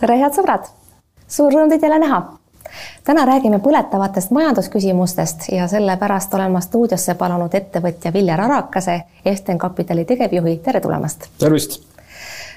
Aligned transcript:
tere, 0.00 0.16
head 0.20 0.36
sõbrad! 0.36 0.68
suur 1.28 1.52
rõõm 1.52 1.68
teid 1.70 1.82
jälle 1.84 1.98
näha. 2.00 2.20
täna 3.04 3.24
räägime 3.28 3.58
põletavatest 3.60 4.30
majandusküsimustest 4.30 5.48
ja 5.52 5.68
sellepärast 5.68 6.34
olen 6.34 6.52
ma 6.52 6.60
stuudiosse 6.64 7.14
palunud 7.14 7.54
ettevõtja 7.54 8.12
Viljar 8.12 8.40
Arakase, 8.40 9.02
Esten 9.24 9.58
Kapitali 9.58 10.04
tegevjuhi, 10.04 10.56
tere 10.64 10.80
tulemast! 10.80 11.28
tervist! 11.38 11.82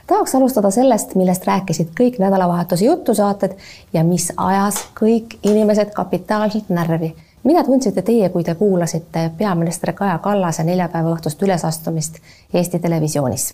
tahaks 0.08 0.36
alustada 0.36 0.72
sellest, 0.72 1.16
millest 1.16 1.48
rääkisid 1.48 1.92
kõik 2.00 2.20
nädalavahetuse 2.24 2.86
jutusaated 2.86 3.60
ja 3.94 4.04
mis 4.04 4.32
ajas 4.38 4.80
kõik 5.00 5.38
inimesed 5.44 5.92
kapitaalselt 5.94 6.70
närvi. 6.70 7.14
mida 7.44 7.64
tundsite 7.64 8.02
teie, 8.02 8.30
kui 8.30 8.44
te 8.44 8.56
kuulasite 8.56 9.32
peaminister 9.38 9.94
Kaja 9.94 10.18
Kallase 10.18 10.64
neljapäeva 10.64 11.16
õhtust 11.16 11.44
ülesastumist 11.44 12.20
Eesti 12.54 12.80
Televisioonis? 12.80 13.54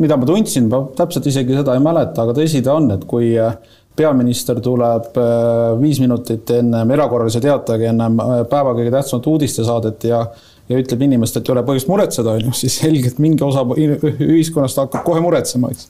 Mida 0.00 0.16
ma 0.16 0.26
tundsin, 0.28 0.68
ma 0.72 0.82
täpselt 0.96 1.26
isegi 1.28 1.56
seda 1.56 1.76
ei 1.76 1.84
mäleta, 1.84 2.24
aga 2.24 2.34
tõsi 2.36 2.62
ta 2.64 2.76
on, 2.78 2.90
et 2.94 3.04
kui 3.08 3.32
äh, 3.38 3.56
peaminister 3.96 4.60
tuleb 4.64 5.18
äh, 5.20 5.74
viis 5.80 6.00
minutit 6.00 6.50
ennem 6.56 6.94
erakorralise 6.94 7.42
teatega, 7.44 7.90
ennem 7.92 8.20
äh, 8.22 8.32
päeva 8.50 8.74
kõige 8.78 8.94
tähtsamat 8.94 9.28
uudistesaadet 9.34 10.08
ja 10.08 10.24
ja 10.70 10.78
ütleb 10.78 11.02
inimestele, 11.06 11.42
et 11.42 11.50
ei 11.50 11.54
ole 11.56 11.64
põhjust 11.66 11.90
muretseda, 11.90 12.36
on 12.36 12.46
ju, 12.48 12.54
siis 12.62 12.78
selgelt 12.82 13.18
mingi 13.22 13.44
osa 13.46 13.64
ühiskonnast 13.66 14.80
hakkab 14.82 15.04
kohe 15.06 15.22
muretsema, 15.24 15.72
eks. 15.72 15.88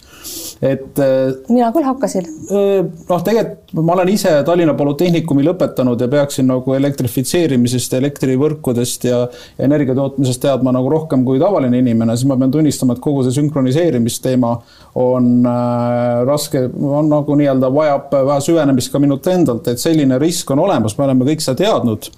et. 0.60 1.00
Äh, 1.02 1.34
mina 1.52 1.70
küll 1.74 1.86
hakkasin. 1.86 2.28
Äh, 2.48 2.80
noh, 3.08 3.24
tegelikult 3.24 3.72
ma 3.82 3.96
olen 3.96 4.12
ise 4.12 4.32
Tallinna 4.46 4.74
Polütehnikumi 4.76 5.44
lõpetanud 5.46 6.00
ja 6.00 6.08
peaksin 6.12 6.48
nagu 6.50 6.74
elektrifitseerimisest, 6.76 7.96
elektrivõrkudest 7.98 9.06
ja 9.08 9.22
energia 9.62 9.96
tootmisest 9.98 10.42
teadma 10.44 10.74
nagu 10.74 10.90
rohkem 10.92 11.24
kui 11.26 11.40
tavaline 11.42 11.80
inimene, 11.82 12.16
siis 12.16 12.28
ma 12.30 12.38
pean 12.40 12.52
tunnistama, 12.54 12.96
et 12.96 13.04
kogu 13.04 13.24
see 13.26 13.36
sünkroniseerimisteema 13.38 14.54
on 15.02 15.32
äh, 15.48 16.22
raske, 16.28 16.66
on 16.72 17.12
nagu 17.12 17.36
nii-öelda 17.38 17.72
vajab 17.72 18.16
vähe 18.32 18.40
süvenemist 18.44 18.92
ka 18.92 19.00
minult 19.02 19.28
endalt, 19.32 19.68
et 19.72 19.82
selline 19.82 20.20
risk 20.22 20.50
on 20.52 20.64
olemas, 20.66 20.96
me 20.98 21.08
oleme 21.08 21.28
kõik 21.28 21.44
seda 21.44 21.64
teadnud 21.64 22.10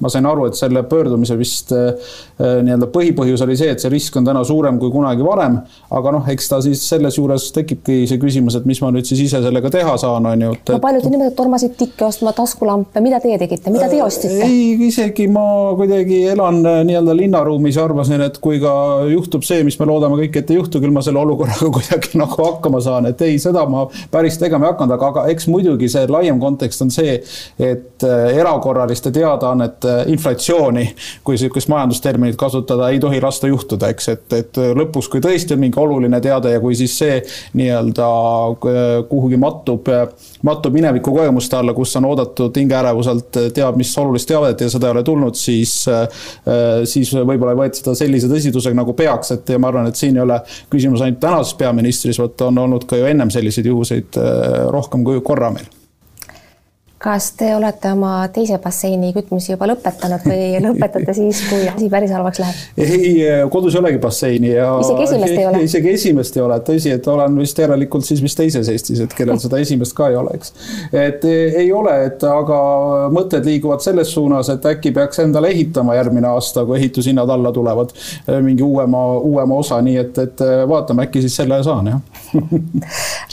ma 0.00 0.08
sain 0.12 0.26
aru, 0.26 0.46
et 0.48 0.56
selle 0.56 0.82
pöördumise 0.88 1.36
vist 1.38 1.72
äh, 1.76 1.90
äh, 2.40 2.60
nii-öelda 2.64 2.88
põhipõhjus 2.92 3.42
oli 3.44 3.56
see, 3.60 3.72
et 3.74 3.82
see 3.82 3.92
risk 3.92 4.16
on 4.16 4.26
täna 4.26 4.42
suurem 4.48 4.78
kui 4.80 4.92
kunagi 4.92 5.24
varem. 5.24 5.58
aga 5.90 6.12
noh, 6.14 6.28
eks 6.32 6.48
ta 6.48 6.60
siis 6.64 6.82
selles 6.88 7.18
juures 7.18 7.50
tekibki 7.52 8.04
see 8.08 8.20
küsimus, 8.22 8.56
et 8.56 8.68
mis 8.68 8.80
ma 8.80 8.90
nüüd 8.94 9.08
siis 9.08 9.20
ise 9.26 9.42
sellega 9.44 9.70
teha 9.72 9.96
saan, 10.00 10.28
on 10.30 10.44
ju. 10.46 10.52
no 10.70 10.78
paljud 10.82 11.08
inimesed 11.10 11.36
tormasid 11.36 11.76
tikke 11.78 12.06
ostma 12.08 12.32
taskulampe, 12.36 13.02
mida 13.04 13.20
teie 13.20 13.38
tegite, 13.40 13.72
mida 13.74 13.90
teie 13.92 14.02
ostsite? 14.04 14.40
ei, 14.46 14.72
isegi 14.88 15.28
ma 15.32 15.44
kuidagi 15.78 16.22
elan 16.32 16.62
äh, 16.64 16.80
nii-öelda 16.88 17.16
linnaruumis 17.18 17.76
ja 17.76 17.84
arvasin, 17.84 18.24
et 18.24 18.40
kui 18.40 18.60
ka 18.62 18.72
juhtub 19.10 19.44
see, 19.46 19.64
mis 19.68 19.76
me 19.80 19.90
loodame 19.90 20.16
kõik, 20.22 20.40
et 20.40 20.54
ei 20.54 20.60
juhtu, 20.60 20.80
küll 20.80 20.96
ma 20.96 21.04
selle 21.04 21.20
olukorraga 21.20 21.68
kuidagi 21.76 22.16
nagu 22.20 22.40
hakkama 22.40 22.80
saan, 22.84 23.10
et 23.12 23.20
ei, 23.26 23.36
seda 23.42 23.66
ma 23.68 23.84
päris 24.12 24.40
tegema 24.40 24.70
ei 24.70 24.72
hakanud, 24.72 24.96
aga, 24.96 25.12
aga 25.12 25.28
eks 25.34 25.50
muidugi 25.52 25.92
see 25.92 26.08
laiem 26.08 26.40
kontekst 26.40 26.86
on 26.86 26.94
see, 26.94 27.18
et 27.60 28.08
erakorraliste 28.40 29.12
teadaannete 29.12 29.80
et 29.80 29.89
inflatsiooni, 30.10 30.86
kui 31.24 31.36
niisugust 31.36 31.70
majandusterminit 31.72 32.36
kasutada, 32.40 32.88
ei 32.90 33.00
tohi 33.00 33.20
lasta 33.22 33.48
juhtuda, 33.50 33.90
eks, 33.92 34.08
et, 34.14 34.26
et 34.36 34.60
lõpuks, 34.76 35.08
kui 35.12 35.22
tõesti 35.24 35.56
on 35.56 35.62
mingi 35.62 35.80
oluline 35.80 36.20
teade 36.22 36.54
ja 36.54 36.60
kui 36.62 36.76
siis 36.78 36.96
see 37.00 37.18
nii-öelda 37.58 38.08
äh, 38.08 38.90
kuhugi 39.08 39.38
mattub, 39.40 39.88
mattub 40.46 40.76
mineviku 40.76 41.14
kogemuste 41.16 41.58
alla, 41.60 41.74
kus 41.76 41.96
on 42.00 42.08
oodatud 42.10 42.56
hingeärevuselt 42.60 43.40
teab 43.56 43.78
mis 43.80 43.92
olulist 43.98 44.28
teavet 44.30 44.60
ja 44.60 44.70
seda 44.70 44.90
ei 44.90 44.96
ole 44.96 45.04
tulnud, 45.06 45.38
siis, 45.38 45.74
äh, 45.88 46.06
siis 46.84 47.12
võib-olla 47.16 47.56
ei 47.56 47.62
võeta 47.64 47.82
seda 47.82 47.96
sellise 47.98 48.30
tõsidusega, 48.30 48.76
nagu 48.76 48.94
peaks, 48.98 49.34
et 49.36 49.54
ja 49.54 49.60
ma 49.60 49.70
arvan, 49.72 49.90
et 49.90 50.00
siin 50.00 50.18
ei 50.18 50.24
ole 50.24 50.40
küsimus 50.70 51.04
ainult 51.04 51.22
tänases 51.22 51.56
peaministris, 51.60 52.20
vaid 52.22 52.48
on 52.48 52.64
olnud 52.66 52.88
ka 52.90 53.00
ju 53.00 53.10
ennem 53.10 53.32
selliseid 53.32 53.70
juhuseid 53.72 54.20
äh, 54.20 54.64
rohkem 54.70 55.04
kui 55.06 55.22
korra 55.24 55.52
meil 55.54 55.79
kas 57.00 57.30
te 57.40 57.48
olete 57.56 57.94
oma 57.94 58.12
teise 58.34 58.58
basseini 58.60 59.14
kütmise 59.16 59.54
juba 59.54 59.70
lõpetanud 59.70 60.24
või 60.28 60.58
lõpetate 60.66 61.14
siis, 61.16 61.40
kui 61.48 61.64
asi 61.70 61.88
päris 61.92 62.12
halvaks 62.12 62.42
läheb? 62.42 62.58
ei, 62.84 63.12
kodus 63.52 63.76
ei 63.76 63.80
olegi 63.80 64.00
basseini 64.02 64.50
ja 64.52 64.66
isegi 64.82 65.06
esimest 65.06 65.32
ei 65.32 65.46
ole? 65.48 65.62
isegi 65.68 65.94
esimest 65.94 66.36
ei 66.36 66.44
ole, 66.44 66.58
tõsi, 66.66 66.92
et 66.92 67.08
olen 67.08 67.38
vist 67.40 67.62
järelikult 67.62 68.04
siis 68.04 68.20
vist 68.20 68.36
teises 68.40 68.68
Eestis, 68.68 69.00
et 69.06 69.16
kellel 69.16 69.40
seda 69.44 69.62
esimest 69.64 69.96
ka 69.96 70.10
ei 70.12 70.18
ole, 70.20 70.36
eks. 70.36 70.52
et 70.92 71.24
ei 71.30 71.72
ole, 71.72 71.96
et 72.10 72.26
aga 72.28 72.60
mõtted 73.16 73.48
liiguvad 73.48 73.80
selles 73.84 74.12
suunas, 74.12 74.52
et 74.52 74.68
äkki 74.68 74.92
peaks 74.96 75.22
endale 75.24 75.54
ehitama 75.54 75.96
järgmine 75.96 76.28
aasta, 76.34 76.66
kui 76.68 76.76
ehitushinnad 76.82 77.32
alla 77.32 77.52
tulevad, 77.56 77.96
mingi 78.44 78.66
uuema, 78.66 79.06
uuema 79.16 79.62
osa, 79.64 79.80
nii 79.84 79.96
et, 80.04 80.20
et 80.20 80.44
vaatame, 80.68 81.08
äkki 81.08 81.24
siis 81.24 81.40
selle 81.40 81.62
saan, 81.64 81.94
jah 81.94 82.00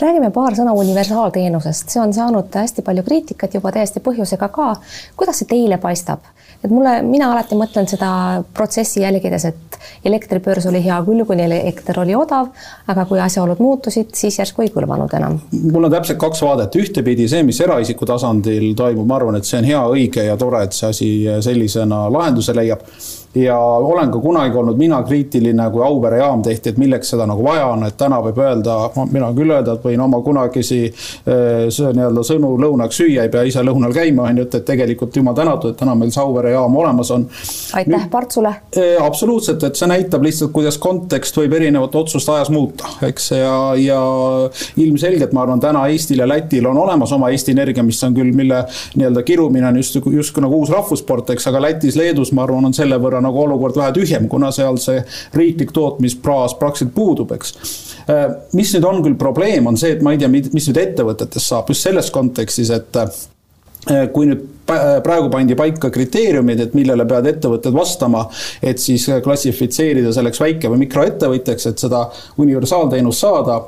räägime 0.00 0.30
paar 0.34 0.56
sõna 0.56 0.72
universaalteenusest, 0.78 1.92
see 1.92 2.00
on 2.02 2.12
saanud 2.14 2.54
hästi 2.54 2.82
palju 2.86 3.04
kriitikat 3.06 3.57
juba 3.58 3.74
täiesti 3.74 4.02
põhjusega 4.04 4.50
ka. 4.54 4.72
kuidas 5.16 5.42
see 5.42 5.50
teile 5.50 5.78
paistab? 5.82 6.26
et 6.64 6.70
mulle, 6.70 6.98
mina 7.06 7.28
alati 7.32 7.56
mõtlen 7.58 7.86
seda 7.86 8.10
protsessi 8.54 9.02
jälgides, 9.04 9.44
et 9.46 9.78
elektribörs 10.08 10.66
oli 10.66 10.80
hea 10.82 10.96
küll, 11.06 11.22
kuni 11.26 11.44
elekter 11.46 12.00
oli 12.02 12.16
odav, 12.18 12.48
aga 12.90 13.04
kui 13.06 13.20
asjaolud 13.22 13.62
muutusid, 13.62 14.10
siis 14.18 14.40
järsku 14.40 14.64
ei 14.64 14.72
kõlvanud 14.74 15.14
enam. 15.20 15.38
mul 15.52 15.86
on 15.86 15.94
täpselt 15.94 16.18
kaks 16.18 16.42
vaadet, 16.42 16.80
ühtepidi 16.80 17.28
see, 17.30 17.44
mis 17.46 17.60
eraisiku 17.62 18.08
tasandil 18.08 18.72
toimub, 18.78 19.06
ma 19.06 19.20
arvan, 19.20 19.38
et 19.38 19.46
see 19.46 19.60
on 19.60 19.70
hea, 19.70 19.84
õige 19.94 20.26
ja 20.26 20.36
tore, 20.40 20.64
et 20.66 20.74
see 20.74 20.90
asi 20.90 21.12
sellisena 21.46 22.06
lahenduse 22.12 22.56
leiab 22.56 22.82
ja 23.34 23.58
olen 23.58 24.10
ka 24.10 24.18
kunagi 24.18 24.56
olnud 24.56 24.76
mina 24.78 25.02
kriitiline, 25.02 25.68
kui 25.70 25.82
Auvere 25.84 26.18
jaam 26.18 26.42
tehti, 26.42 26.72
et 26.72 26.78
milleks 26.80 27.12
seda 27.12 27.26
nagu 27.28 27.44
vaja 27.44 27.66
on, 27.74 27.84
et 27.86 27.96
täna 28.00 28.20
võib 28.24 28.38
öelda, 28.42 28.76
mina 29.12 29.28
küll 29.36 29.52
öelda, 29.52 29.76
et 29.76 29.84
võin 29.84 30.00
oma 30.00 30.20
kunagisi 30.24 30.80
eh, 30.88 31.68
nii-öelda 31.68 32.24
sõnu 32.26 32.54
lõunaks 32.60 33.00
süüa, 33.02 33.26
ei 33.26 33.32
pea 33.32 33.44
ise 33.48 33.62
lõunal 33.66 33.92
käima, 33.94 34.28
on 34.30 34.40
ju, 34.40 34.46
et, 34.48 34.56
et 34.60 34.66
tegelikult 34.68 35.16
jumal 35.16 35.36
tänatud, 35.36 35.74
et 35.74 35.80
täna 35.80 35.94
meil 35.98 36.12
see 36.14 36.22
Auvere 36.24 36.54
jaam 36.54 36.76
olemas 36.80 37.12
on. 37.14 37.26
aitäh 37.78 38.08
Partsule. 38.10 38.54
Eh, 38.76 38.96
absoluutselt, 39.02 39.64
et 39.68 39.78
see 39.78 39.90
näitab 39.90 40.24
lihtsalt, 40.24 40.52
kuidas 40.56 40.80
kontekst 40.82 41.36
võib 41.38 41.56
erinevat 41.60 41.94
otsust 42.00 42.28
ajas 42.32 42.50
muuta, 42.54 42.88
eks, 43.06 43.30
ja, 43.36 43.54
ja 43.78 44.00
ilmselgelt 44.80 45.36
ma 45.36 45.44
arvan, 45.44 45.62
täna 45.62 45.84
Eestil 45.92 46.24
ja 46.24 46.28
Lätil 46.28 46.66
on 46.70 46.80
olemas 46.80 47.12
oma 47.12 47.30
Eesti 47.34 47.52
Energia, 47.54 47.84
mis 47.86 48.00
on 48.06 48.16
küll, 48.16 48.32
mille 48.36 48.64
nii-öelda 48.96 49.22
kirumine 49.26 49.68
on 49.68 49.80
just, 49.82 50.00
justkui 50.00 50.44
nagu 50.44 50.62
uus 50.62 50.72
rahvussport, 50.72 51.34
eks, 51.36 51.48
aga 51.50 51.62
Lätis, 51.68 51.96
Leedus, 51.98 52.32
ma 52.32 52.46
arvan, 52.46 52.68
on 52.68 52.76
selle 52.76 52.98
võrra 53.00 53.17
nagu 53.24 53.42
olukord 53.44 53.78
vähe 53.78 53.94
tühjem, 53.96 54.28
kuna 54.30 54.52
seal 54.54 54.78
see 54.82 55.00
riiklik 55.36 55.72
tootmispraas 55.76 56.56
praktiliselt 56.60 56.94
puudub, 56.96 57.32
eks. 57.36 57.56
Äh, 58.08 58.28
mis 58.56 58.74
nüüd 58.76 58.86
on 58.88 59.02
küll 59.04 59.18
probleem, 59.20 59.66
on 59.70 59.80
see, 59.80 59.96
et 59.96 60.04
ma 60.04 60.14
ei 60.14 60.22
tea, 60.22 60.30
mis 60.30 60.70
nüüd 60.70 60.80
ettevõtetest 60.84 61.52
saab 61.52 61.72
just 61.72 61.86
selles 61.86 62.12
kontekstis, 62.14 62.72
et 62.74 63.00
äh, 63.02 64.08
kui 64.12 64.28
nüüd 64.28 64.46
praegu 64.68 65.30
pandi 65.32 65.56
paika 65.56 65.88
kriteeriumid, 65.92 66.60
et 66.60 66.74
millele 66.76 67.06
peavad 67.08 67.30
ettevõtted 67.30 67.72
vastama, 67.72 68.26
et 68.60 68.80
siis 68.82 69.06
klassifitseerida 69.24 70.12
selleks 70.12 70.42
väike 70.42 70.68
või 70.72 70.82
mikroettevõtjaks, 70.84 71.70
et 71.70 71.86
seda 71.86 72.02
universaalteenust 72.44 73.24
saada 73.24 73.62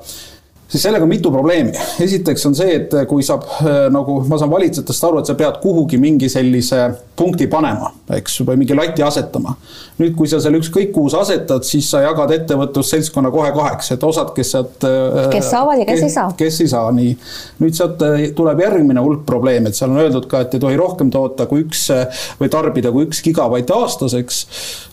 siis 0.71 0.83
sellega 0.83 1.05
on 1.05 1.11
mitu 1.11 1.33
probleemi. 1.35 1.73
esiteks 2.01 2.47
on 2.47 2.55
see, 2.55 2.77
et 2.81 2.95
kui 3.11 3.27
saab 3.27 3.47
nagu 3.93 4.21
ma 4.29 4.39
saan 4.39 4.53
valitsejatest 4.53 5.09
aru, 5.09 5.21
et 5.21 5.31
sa 5.31 5.37
pead 5.39 5.61
kuhugi 5.63 5.99
mingi 6.01 6.31
sellise 6.33 6.87
punkti 7.21 7.47
panema, 7.53 7.91
eks, 8.17 8.39
või 8.49 8.63
mingi 8.63 8.77
lati 8.77 9.05
asetama. 9.05 9.55
nüüd, 10.01 10.15
kui 10.17 10.29
sa 10.31 10.39
selle 10.41 10.57
ükskõik 10.63 10.93
kuhu 10.95 11.11
sa 11.13 11.21
asetad, 11.25 11.67
siis 11.69 11.91
sa 11.93 12.01
jagad 12.01 12.31
ettevõtlusseltskonna 12.33 13.29
kohe 13.35 13.51
kaheks, 13.53 13.91
et 13.93 14.05
osad, 14.07 14.31
kes 14.37 14.53
sealt. 14.55 14.87
kes 15.33 15.51
saavad 15.53 15.83
ja 15.83 15.87
kes, 15.89 16.01
kes 16.01 16.07
ei 16.07 16.15
saa. 16.15 16.31
kes 16.39 16.61
ei 16.65 16.71
saa, 16.73 16.93
nii. 16.97 17.11
nüüd 17.61 17.77
sealt 17.77 18.05
äh, 18.07 18.23
tuleb 18.37 18.63
järgmine 18.65 19.05
hulk 19.05 19.27
probleeme, 19.29 19.69
et 19.69 19.77
seal 19.77 19.93
on 19.93 20.01
öeldud 20.05 20.29
ka, 20.31 20.45
et 20.47 20.57
ei 20.57 20.63
tohi 20.63 20.79
rohkem 20.81 21.11
toota 21.13 21.45
kui 21.51 21.67
üks 21.67 21.87
äh, 21.93 22.23
või 22.41 22.53
tarbida 22.53 22.93
kui 22.95 23.05
üks 23.09 23.21
gigavatt 23.27 23.75
aastas, 23.77 24.16
eks. 24.16 24.41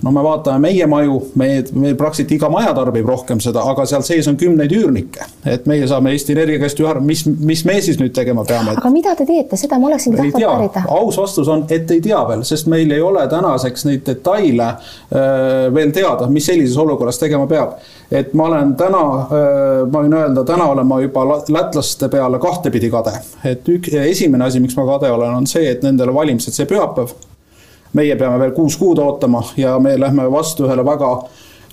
no 0.04 0.12
me 0.16 0.26
vaatame 0.26 0.68
meie 0.68 0.90
maju, 0.90 1.22
me, 1.40 1.52
me 1.74 1.94
praktiliselt 1.96 2.36
iga 2.40 2.52
maja 2.52 2.76
tarbib 2.76 3.08
rohkem 3.08 3.40
seda, 3.44 3.64
aga 3.72 3.88
seal 3.88 4.04
sees 4.08 4.28
on 4.28 4.40
kümneid 4.40 4.76
üürnikke. 4.76 5.30
et 5.48 5.67
meie 5.68 5.88
saame 5.88 6.12
Eesti 6.16 6.34
Energia 6.34 6.60
käest 6.62 6.80
ju 6.80 6.88
arvama, 6.88 7.08
mis, 7.10 7.24
mis 7.26 7.64
me 7.68 7.78
siis 7.84 8.00
nüüd 8.00 8.14
tegema 8.16 8.44
peame. 8.48 8.74
aga 8.80 8.92
mida 8.94 9.14
te 9.18 9.26
teete, 9.28 9.60
seda 9.60 9.80
ma 9.80 9.90
oleksin 9.90 10.16
tahtnud 10.18 10.44
pärida. 10.44 10.84
aus 10.94 11.20
vastus 11.20 11.48
on, 11.52 11.66
et 11.74 11.92
ei 11.92 12.02
tea 12.04 12.20
veel, 12.30 12.44
sest 12.48 12.70
meil 12.72 12.92
ei 12.96 13.04
ole 13.04 13.26
tänaseks 13.32 13.88
neid 13.90 14.04
detaile 14.08 14.68
äh, 14.68 15.68
veel 15.74 15.94
teada, 15.96 16.30
mis 16.32 16.48
sellises 16.50 16.78
olukorras 16.82 17.20
tegema 17.22 17.48
peab. 17.50 17.78
et 18.12 18.34
ma 18.34 18.48
olen 18.52 18.76
täna, 18.80 19.04
äh, 19.24 19.82
ma 19.92 20.04
võin 20.04 20.20
öelda, 20.20 20.46
täna 20.48 20.70
olen 20.74 20.88
ma 20.88 21.02
juba 21.04 21.26
lätlaste 21.34 22.10
peale 22.14 22.40
kahtepidi 22.44 22.92
kade. 22.94 23.18
et 23.44 23.74
ük-, 23.74 23.92
esimene 24.04 24.48
asi, 24.48 24.64
miks 24.64 24.78
ma 24.78 24.86
kade 24.88 25.12
olen, 25.12 25.42
on 25.42 25.50
see, 25.50 25.68
et 25.72 25.84
nendel 25.84 26.14
valimised 26.16 26.56
see 26.56 26.70
pühapäev. 26.70 27.16
meie 27.98 28.16
peame 28.16 28.40
veel 28.40 28.56
kuus 28.56 28.78
kuud 28.78 29.00
ootama 29.00 29.44
ja 29.58 29.78
me 29.80 29.96
lähme 30.00 30.32
vastu 30.32 30.68
ühele 30.68 30.86
väga 30.86 31.12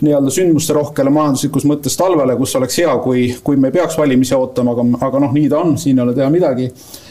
nii-öelda 0.03 0.33
sündmusterohkele 0.35 1.11
majanduslikus 1.15 1.67
mõttes 1.71 1.97
talvele, 1.99 2.37
kus 2.37 2.57
oleks 2.59 2.79
hea, 2.83 2.97
kui, 3.05 3.29
kui 3.45 3.57
me 3.61 3.71
peaks 3.75 3.99
valimisi 3.99 4.35
ootama, 4.35 4.75
aga, 4.75 4.87
aga 5.09 5.25
noh, 5.27 5.35
nii 5.37 5.49
ta 5.53 5.63
on, 5.63 5.77
siin 5.79 5.99
ei 5.99 6.07
ole 6.07 6.17
teha 6.17 6.31
midagi 6.35 6.71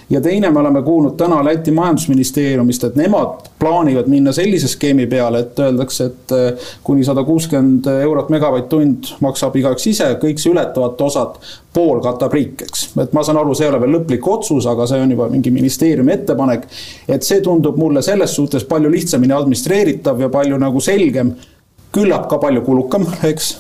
ja 0.09 0.21
teine, 0.21 0.51
me 0.51 0.59
oleme 0.59 0.81
kuulnud 0.81 1.15
täna 1.17 1.45
Läti 1.45 1.71
majandusministeeriumist, 1.71 2.83
et 2.83 2.95
nemad 2.95 3.47
plaanivad 3.59 4.07
minna 4.07 4.31
sellise 4.31 4.67
skeemi 4.67 5.07
peale, 5.07 5.39
et 5.39 5.59
öeldakse, 5.59 6.05
et 6.05 6.33
eh, 6.37 6.71
kuni 6.83 7.05
sada 7.05 7.23
kuuskümmend 7.23 7.87
eurot 7.93 8.29
megavatt-tund 8.33 9.13
maksab 9.23 9.55
igaüks 9.57 9.87
ise, 9.89 10.09
kõik 10.21 10.41
see 10.41 10.51
ületavat 10.51 11.01
osad 11.01 11.39
pool 11.73 12.01
katab 12.03 12.35
riik, 12.35 12.65
eks. 12.67 12.85
et 13.01 13.15
ma 13.15 13.23
saan 13.25 13.39
aru, 13.41 13.55
see 13.57 13.65
ei 13.65 13.71
ole 13.71 13.81
veel 13.85 13.95
lõplik 13.97 14.27
otsus, 14.29 14.67
aga 14.69 14.87
see 14.89 15.01
on 15.01 15.15
juba 15.15 15.29
mingi 15.31 15.53
ministeeriumi 15.53 16.13
ettepanek. 16.17 16.67
et 17.07 17.23
see 17.23 17.41
tundub 17.41 17.79
mulle 17.79 18.01
selles 18.05 18.35
suhtes 18.35 18.67
palju 18.69 18.91
lihtsamini 18.91 19.33
administreeritav 19.33 20.21
ja 20.21 20.29
palju 20.29 20.59
nagu 20.61 20.79
selgem. 20.83 21.33
Küllap 21.93 22.27
ka 22.31 22.41
palju 22.41 22.65
kulukam, 22.65 23.07
eks 23.29 23.53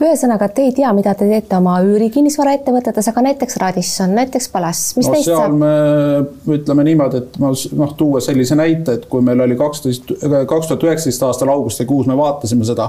ühesõnaga, 0.00 0.48
te 0.52 0.64
ei 0.64 0.72
tea, 0.74 0.90
mida 0.96 1.12
te 1.18 1.26
teete 1.28 1.56
oma 1.58 1.74
üürikinnisvaraettevõtetes, 1.84 3.08
aga 3.10 3.24
näiteks 3.26 3.58
Radisson, 3.60 4.14
näiteks 4.16 4.48
Palass, 4.52 4.94
mis 4.96 5.08
no, 5.08 5.16
teist 5.16 5.28
saab? 5.28 5.56
me 5.60 6.54
ütleme 6.56 6.86
niimoodi, 6.88 7.20
et 7.20 7.36
ma 7.42 7.50
noh, 7.52 7.92
tuua 7.98 8.22
sellise 8.24 8.56
näite, 8.58 8.96
et 8.96 9.04
kui 9.12 9.24
meil 9.24 9.44
oli 9.44 9.58
kaksteist, 9.60 10.14
kaks 10.24 10.70
tuhat 10.70 10.88
üheksateist 10.88 11.26
aastal 11.28 11.52
augustikuus 11.52 12.08
me 12.08 12.16
vaatasime 12.16 12.64
seda, 12.68 12.88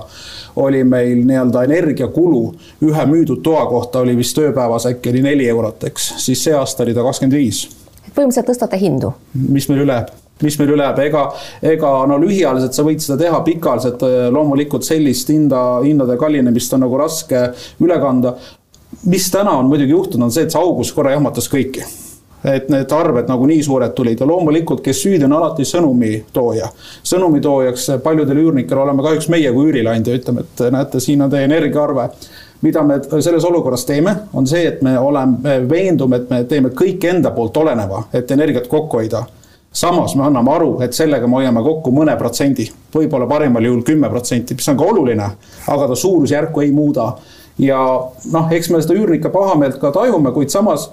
oli 0.63 0.85
meil 0.87 1.25
nii-öelda 1.27 1.65
energiakulu 1.67 2.41
ühe 2.87 3.05
müüdud 3.11 3.43
toa 3.43 3.65
kohta 3.69 4.05
oli 4.05 4.15
vist 4.17 4.39
ööpäevas 4.39 4.87
äkki 4.93 5.11
oli 5.11 5.25
neli 5.27 5.51
eurot, 5.51 5.83
eks, 5.91 6.13
siis 6.23 6.47
see 6.47 6.55
aasta 6.55 6.87
oli 6.87 6.95
ta 6.95 7.03
kakskümmend 7.07 7.37
viis. 7.37 7.65
põhimõtteliselt 8.15 8.53
tõstate 8.53 8.79
hindu? 8.79 9.13
mis 9.35 9.67
meil 9.71 9.83
üle 9.83 9.99
jääb 9.99 10.15
mis 10.45 10.57
meil 10.59 10.75
üle 10.75 10.87
jääb, 10.87 11.01
ega, 11.05 11.25
ega 11.73 11.93
no 12.09 12.19
lühiajaliselt 12.21 12.77
sa 12.77 12.85
võid 12.87 13.03
seda 13.03 13.19
teha, 13.23 13.41
pikaajaliselt 13.47 14.05
äh, 14.07 14.19
loomulikult 14.33 14.87
sellist 14.87 15.29
hinda, 15.33 15.81
hindade 15.85 16.17
kallinemist 16.21 16.77
on 16.77 16.85
nagu 16.85 17.01
raske 17.01 17.49
üle 17.81 17.99
kanda. 18.01 18.35
mis 19.05 19.31
täna 19.31 19.51
on 19.57 19.69
muidugi 19.71 19.91
juhtunud, 19.95 20.27
on 20.27 20.31
see, 20.31 20.43
et 20.43 20.51
see 20.51 20.61
august 20.61 20.95
korra 20.95 21.13
jahmatas 21.15 21.47
kõiki 21.51 21.85
et 22.43 22.69
need 22.73 22.93
arved 22.95 23.29
nagu 23.29 23.45
nii 23.47 23.63
suured 23.63 23.93
tulid 23.95 24.21
ja 24.21 24.27
loomulikult, 24.27 24.81
kes 24.85 25.03
süüdi 25.03 25.25
on 25.27 25.35
alati 25.37 25.65
sõnumitooja. 25.67 26.69
sõnumitoojaks 27.05 27.89
paljudel 28.03 28.41
üürnikel 28.41 28.81
oleme 28.81 29.03
kahjuks 29.05 29.29
meie 29.29 29.51
kui 29.53 29.69
üürileandja, 29.69 30.15
ütleme, 30.17 30.45
et 30.45 30.63
näete, 30.73 30.99
siin 30.99 31.21
on 31.21 31.29
teie 31.29 31.45
energiaarve. 31.49 32.09
mida 32.61 32.83
me 32.83 32.99
selles 33.21 33.43
olukorras 33.43 33.85
teeme, 33.85 34.15
on 34.33 34.47
see, 34.47 34.67
et 34.67 34.81
me 34.81 34.97
oleme, 34.99 35.61
veendume, 35.69 36.15
et 36.15 36.29
me 36.29 36.43
teeme 36.43 36.69
kõik 36.69 37.05
enda 37.09 37.31
poolt 37.31 37.57
oleneva, 37.57 38.03
et 38.13 38.31
energiat 38.31 38.67
kokku 38.67 38.97
hoida 38.97 39.23
samas 39.71 40.15
me 40.15 40.25
anname 40.25 40.51
aru, 40.51 40.71
et 40.83 40.93
sellega 40.93 41.27
me 41.27 41.39
hoiame 41.39 41.63
kokku 41.63 41.93
mõne 41.95 42.15
protsendi, 42.19 42.67
võib-olla 42.93 43.27
parimal 43.27 43.65
juhul 43.65 43.83
kümme 43.87 44.09
protsenti, 44.11 44.57
mis 44.57 44.67
on 44.71 44.79
ka 44.79 44.87
oluline, 44.91 45.29
aga 45.75 45.87
ta 45.87 45.95
suurusjärku 45.95 46.65
ei 46.65 46.71
muuda. 46.75 47.13
ja 47.57 47.77
noh, 48.31 48.51
eks 48.51 48.69
me 48.69 48.81
seda 48.81 48.95
üürnike 48.97 49.29
pahameelt 49.29 49.77
ka 49.79 49.91
tajume, 49.91 50.31
kuid 50.31 50.49
samas 50.49 50.89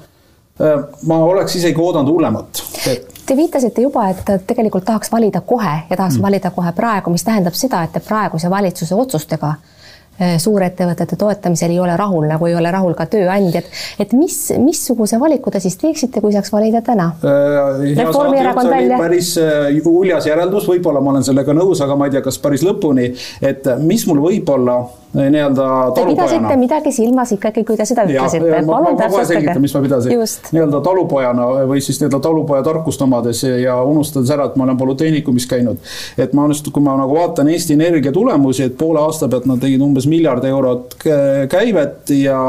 äh, 0.61 0.83
ma 1.07 1.19
oleks 1.25 1.57
isegi 1.57 1.81
oodanud 1.81 2.13
hullemat 2.13 2.63
et.... 2.87 3.15
Te 3.29 3.37
viitasite 3.37 3.83
juba, 3.83 4.07
et 4.09 4.47
tegelikult 4.47 4.87
tahaks 4.89 5.13
valida 5.13 5.41
kohe 5.41 5.73
ja 5.91 5.97
tahaks 5.97 6.17
mm. 6.17 6.23
valida 6.23 6.51
kohe 6.51 6.73
praegu, 6.73 7.11
mis 7.13 7.25
tähendab 7.25 7.55
seda, 7.55 7.83
et 7.85 7.93
te 7.93 8.01
praeguse 8.01 8.51
valitsuse 8.51 8.95
otsustega 8.95 9.53
Äh, 9.53 9.78
suurettevõtete 10.39 11.17
toetamisel 11.17 11.71
ei 11.75 11.81
ole 11.81 11.97
rahul, 11.97 12.27
nagu 12.31 12.47
ei 12.47 12.57
ole 12.59 12.71
rahul 12.75 12.95
ka 12.99 13.07
tööandjad. 13.11 13.65
et 13.99 14.13
mis, 14.13 14.39
missuguse 14.59 15.21
valiku 15.21 15.51
te 15.51 15.61
siis 15.61 15.77
teeksite, 15.81 16.21
kui 16.21 16.33
saaks 16.35 16.53
valida 16.53 16.83
täna 16.83 17.13
äh,? 17.23 17.39
Päris 18.99 19.35
äh, 19.39 19.69
uljas 19.87 20.27
järeldus, 20.27 20.69
võib-olla 20.69 21.01
ma 21.01 21.15
olen 21.15 21.27
sellega 21.27 21.55
nõus, 21.57 21.83
aga 21.85 21.97
ma 21.97 22.09
ei 22.09 22.17
tea, 22.17 22.25
kas 22.25 22.39
päris 22.43 22.65
lõpuni, 22.67 23.13
et 23.43 23.69
mis 23.85 24.07
mul 24.11 24.23
võib-olla 24.29 24.81
Äh, 25.08 25.08
nii-öelda 25.15 25.63
talupojana. 25.95 25.95
Te 25.95 26.05
pidasite 26.11 26.57
midagi 26.57 26.93
silmas 26.93 27.33
ikkagi, 27.33 27.65
kui 27.65 27.77
te 27.77 27.87
seda 27.89 28.05
ütlesite. 28.05 28.61
palun 28.67 28.99
täpsustage. 28.99 29.55
mis 29.63 29.75
ma 29.75 29.83
pidasin. 29.85 30.13
nii-öelda 30.53 30.81
talupojana 30.85 31.47
või 31.71 31.81
siis 31.85 32.01
nii-öelda 32.01 32.21
talupoja 32.25 32.63
tarkust 32.67 33.03
omades 33.03 33.43
ja 33.49 33.79
unustades 33.89 34.31
ära, 34.35 34.51
et 34.51 34.57
ma 34.61 34.67
olen 34.69 34.77
polütehnikumis 34.77 35.49
käinud. 35.49 35.81
et 36.19 36.33
ma 36.37 36.47
just, 36.53 36.69
kui 36.73 36.85
ma 36.85 36.97
nagu 37.01 37.17
vaatan 37.17 37.49
Eesti 37.49 37.79
Energia 37.79 38.13
tulemusi, 38.13 38.69
et 38.69 38.79
poole 38.79 39.01
aasta 39.01 39.29
pealt 39.29 39.49
nad 39.49 39.61
tegid 39.61 39.81
umbes 39.85 40.07
miljard 40.07 40.45
eurot 40.45 40.97
käivet 41.49 42.13
ja, 42.19 42.41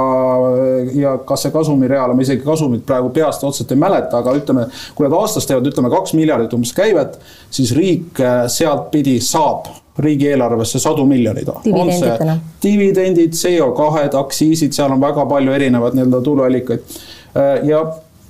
ja 0.93 1.17
kas 1.25 1.47
see 1.47 1.55
kasumireal, 1.55 2.13
ma 2.13 2.27
isegi 2.27 2.43
kasumit 2.43 2.85
praegu 2.85 3.13
peast 3.15 3.43
otseselt 3.43 3.71
ei 3.71 3.79
mäleta, 3.79 4.19
aga 4.19 4.35
ütleme, 4.35 4.67
kui 4.95 5.07
nad 5.07 5.15
aastas 5.21 5.47
teevad, 5.47 5.67
ütleme 5.71 5.91
kaks 5.93 6.15
miljardit 6.17 6.53
umbes 6.57 6.75
käivet, 6.75 7.19
siis 7.49 7.71
riik 7.75 8.19
sealtpidi 8.51 9.19
saab 9.23 9.69
riigieelarvesse 9.99 10.79
sadu 10.79 11.05
miljoneid. 11.05 11.49
on 11.73 11.91
see 11.93 12.39
dividendid, 12.63 13.35
CO2-d, 13.35 14.17
aktsiisid, 14.19 14.73
seal 14.75 14.95
on 14.95 15.01
väga 15.01 15.25
palju 15.29 15.53
erinevaid 15.55 15.97
nii-öelda 15.97 16.23
tuluallikaid. 16.25 16.99
Äh, 17.37 17.53
ja 17.69 17.85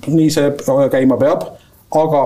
nii 0.06 0.30
see 0.32 0.52
käima 0.92 1.18
peab, 1.20 1.44
aga 1.96 2.22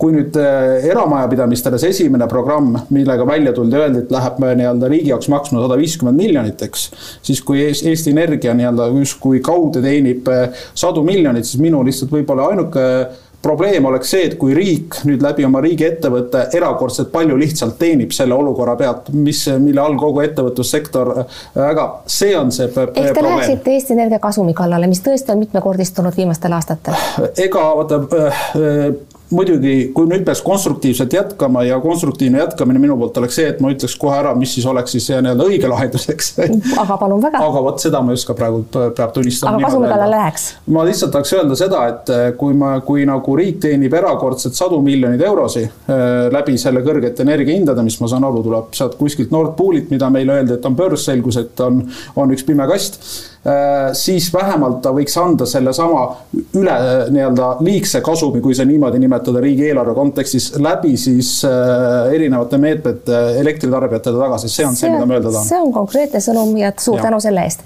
kui 0.00 0.10
nüüd 0.16 0.34
äh, 0.40 0.88
eramajapidamistele 0.90 1.78
see 1.78 1.92
esimene 1.94 2.26
programm, 2.30 2.72
millega 2.94 3.26
välja 3.28 3.52
tuldi, 3.54 3.78
öeldi, 3.78 4.02
et 4.04 4.14
läheb 4.14 4.40
äh, 4.42 4.56
nii-öelda 4.58 4.90
riigi 4.90 5.12
jaoks 5.12 5.30
maksma 5.30 5.62
sada 5.62 5.78
viiskümmend 5.78 6.18
miljonit, 6.18 6.64
eks. 6.66 6.88
siis 7.26 7.42
kui 7.46 7.62
Eesti 7.66 8.10
Energia 8.14 8.54
nii-öelda 8.58 8.90
justkui 8.96 9.42
kaude 9.44 9.82
teenib 9.84 10.26
sadu 10.74 11.04
miljoneid, 11.06 11.46
siis 11.46 11.62
minu 11.62 11.84
lihtsalt 11.86 12.12
võib-olla 12.14 12.50
ainuke 12.54 12.88
probleem 13.42 13.84
oleks 13.84 14.10
see, 14.10 14.24
et 14.26 14.34
kui 14.40 14.54
riik 14.56 15.00
nüüd 15.06 15.22
läbi 15.22 15.44
oma 15.46 15.60
riigiettevõtte 15.64 16.46
erakordselt 16.56 17.12
palju 17.12 17.36
lihtsalt 17.38 17.78
teenib 17.78 18.14
selle 18.16 18.34
olukorra 18.34 18.76
pealt, 18.78 19.10
mis, 19.14 19.44
mille 19.62 19.82
all 19.82 19.96
kogu 20.00 20.22
ettevõtlussektor 20.24 21.12
väga, 21.54 21.86
see 22.10 22.34
on 22.38 22.52
see 22.54 22.66
ehk 22.66 23.12
te 23.14 23.24
läheksite 23.24 23.74
Eesti 23.76 23.96
Energia 23.96 24.18
kasumi 24.22 24.54
kallale, 24.56 24.88
mis 24.90 25.02
tõesti 25.04 25.34
on 25.34 25.42
mitmekordistunud 25.44 26.16
viimastel 26.16 26.56
aastatel? 26.56 26.96
ega 27.46 27.64
vaata 27.78 28.00
äh, 28.18 28.90
muidugi, 29.30 29.90
kui 29.94 30.06
nüüd 30.06 30.22
peaks 30.26 30.40
konstruktiivselt 30.46 31.12
jätkama 31.12 31.64
ja 31.66 31.78
konstruktiivne 31.82 32.38
jätkamine 32.38 32.78
minu 32.82 32.96
poolt 33.00 33.16
oleks 33.18 33.38
see, 33.40 33.48
et 33.50 33.60
ma 33.62 33.72
ütleks 33.74 33.96
kohe 33.98 34.14
ära, 34.20 34.34
mis 34.38 34.52
siis 34.54 34.66
oleks 34.70 34.94
siis 34.94 35.08
nii-öelda 35.10 35.46
õige 35.48 35.70
lahendus, 35.70 36.06
eks. 36.12 36.32
aga 36.82 36.98
palun 37.00 37.22
väga. 37.24 37.40
aga 37.42 37.62
vot 37.66 37.82
seda 37.82 38.02
ma 38.04 38.14
ei 38.14 38.20
oska 38.20 38.36
praegu, 38.38 38.62
peab 38.70 39.14
tunnistama. 39.16 39.58
aga 39.58 39.70
kasumi 39.70 39.90
kallale 39.90 40.14
läheks? 40.14 40.46
ma 40.76 40.86
lihtsalt 40.86 41.14
tahaks 41.16 41.34
öelda 41.38 41.58
seda, 41.58 41.82
et 41.92 42.14
eh, 42.14 42.26
kui 42.38 42.54
ma, 42.58 42.76
kui 42.86 43.06
nagu 43.08 43.38
riik 43.40 43.60
teenib 43.66 43.96
erakordselt 43.98 44.58
sadu 44.58 44.78
miljoneid 44.84 45.22
eurosid 45.26 45.66
äh, 45.66 46.04
läbi 46.34 46.58
selle 46.60 46.84
kõrgete 46.86 47.26
energiahindade, 47.26 47.84
mis 47.86 47.98
ma 48.02 48.10
saan 48.12 48.26
aru, 48.28 48.44
tuleb 48.46 48.76
sealt 48.78 48.94
kuskilt 49.00 49.34
Nord 49.34 49.56
Poolilt, 49.58 49.90
mida 49.90 50.10
meile 50.12 50.38
öeldi, 50.38 50.58
et 50.58 50.68
on 50.70 50.78
börs, 50.78 51.08
selgus, 51.08 51.40
et 51.40 51.66
on, 51.66 51.82
on 52.16 52.36
üks 52.36 52.46
pime 52.46 52.66
kast 52.70 53.00
siis 53.96 54.26
vähemalt 54.34 54.80
ta 54.82 54.90
võiks 54.94 55.14
anda 55.20 55.46
sellesama 55.46 56.00
üle 56.58 56.76
nii-öelda 57.14 57.50
liigse 57.64 58.00
kasumi, 58.04 58.40
kui 58.42 58.56
see 58.56 58.66
niimoodi 58.68 58.98
nimetada 59.02 59.42
riigieelarve 59.44 59.94
kontekstis, 59.94 60.48
läbi 60.62 60.96
siis 61.00 61.30
äh, 61.46 62.12
erinevate 62.16 62.58
meetmete 62.62 63.20
elektritarbijatele 63.42 64.22
tagasi, 64.24 64.50
see 64.50 64.66
on 64.66 64.74
see, 64.74 64.86
see, 64.86 64.94
mida 64.94 65.06
ma 65.06 65.18
öelda 65.18 65.32
tahan. 65.32 65.48
see 65.50 65.60
on 65.62 65.72
konkreetne 65.74 66.22
sõnum 66.24 66.56
ja 66.60 66.72
suur 66.80 66.98
ja. 67.00 67.06
tänu 67.08 67.20
selle 67.22 67.46
eest. 67.46 67.62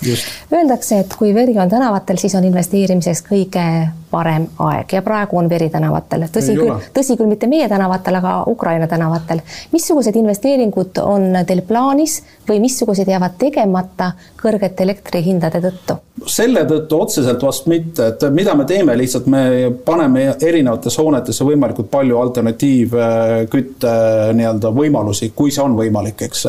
Öeldakse, 0.53 1.01
et 1.05 1.17
kui 1.19 1.33
veri 1.37 1.57
on 1.59 1.73
tänavatel, 1.73 2.21
siis 2.21 2.37
on 2.39 2.47
investeerimiseks 2.51 3.25
kõige 3.31 3.67
parem 4.11 4.47
aeg. 4.59 4.93
Ja 4.93 5.03
praegu 5.07 5.39
on 5.39 5.49
veri 5.51 5.71
tänavatel, 5.71 6.27
tõsi 6.33 6.57
küll, 6.59 6.75
tõsi 6.95 7.17
küll, 7.19 7.31
mitte 7.31 7.49
meie 7.51 7.69
tänavatel, 7.71 8.19
aga 8.21 8.35
Ukraina 8.51 8.89
tänavatel. 8.91 9.43
missugused 9.73 10.17
investeeringud 10.17 10.99
on 11.03 11.41
teil 11.47 11.63
plaanis 11.67 12.21
või 12.49 12.61
missugused 12.61 13.09
jäävad 13.09 13.39
tegemata 13.39 14.13
kõrgete 14.43 14.83
elektrihindade 14.83 15.63
tõttu? 15.65 16.01
selle 16.27 16.67
tõttu 16.69 16.99
otseselt 17.01 17.43
vast 17.43 17.67
mitte, 17.71 18.07
et 18.13 18.27
mida 18.35 18.55
me 18.55 18.67
teeme, 18.69 18.97
lihtsalt 18.99 19.27
me 19.31 19.71
paneme 19.85 20.27
erinevatesse 20.37 21.01
hoonetesse 21.03 21.47
võimalikult 21.49 21.89
palju 21.91 22.19
alternatiivkütte 22.21 23.95
nii-öelda 24.37 24.75
võimalusi, 24.75 25.33
kui 25.35 25.51
see 25.55 25.65
on 25.65 25.79
võimalik, 25.79 26.27
eks 26.29 26.47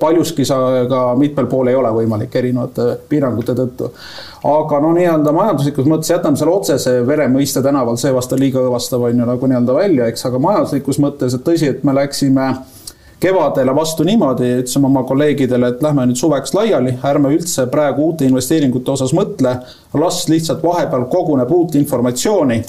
paljuski 0.00 0.44
sa 0.44 0.86
ka 0.88 1.00
mitmel 1.18 1.46
pool 1.46 1.68
ei 1.68 1.76
ole 1.76 1.90
võimalik 1.92 2.34
erinevate 2.40 2.86
piirangute 3.08 3.52
tõttu. 3.58 3.90
aga 4.48 4.80
no 4.80 4.92
nii-öelda 4.96 5.32
majanduslikus 5.34 5.86
mõttes 5.90 6.10
jätame 6.10 6.40
selle 6.40 6.54
otsese 6.54 6.94
veremõiste 7.06 7.62
tänaval, 7.62 7.98
see 8.00 8.14
vast 8.14 8.32
on 8.32 8.40
liiga 8.40 8.62
õõvastav 8.62 9.04
on 9.10 9.20
ju 9.20 9.28
nagu 9.28 9.46
nii-öelda 9.46 9.74
välja, 9.74 10.08
eks, 10.08 10.24
aga 10.26 10.40
majanduslikus 10.40 11.00
mõttes, 11.04 11.36
et 11.36 11.44
tõsi, 11.44 11.68
et 11.68 11.84
me 11.84 11.94
läksime 11.94 12.48
kevadele 13.20 13.74
vastu 13.74 14.06
niimoodi, 14.06 14.50
ütlesime 14.62 14.86
oma 14.86 15.02
kolleegidele, 15.04 15.72
et 15.74 15.82
lähme 15.82 16.06
nüüd 16.08 16.20
suveks 16.20 16.54
laiali, 16.54 16.94
ärme 17.04 17.34
üldse 17.34 17.66
praegu 17.70 18.08
uute 18.08 18.28
investeeringute 18.28 18.94
osas 18.94 19.12
mõtle, 19.16 19.56
las 19.98 20.22
lihtsalt 20.30 20.62
vahepeal 20.62 21.08
koguneb 21.10 21.50
uut 21.52 21.74
informatsiooni, 21.80 22.62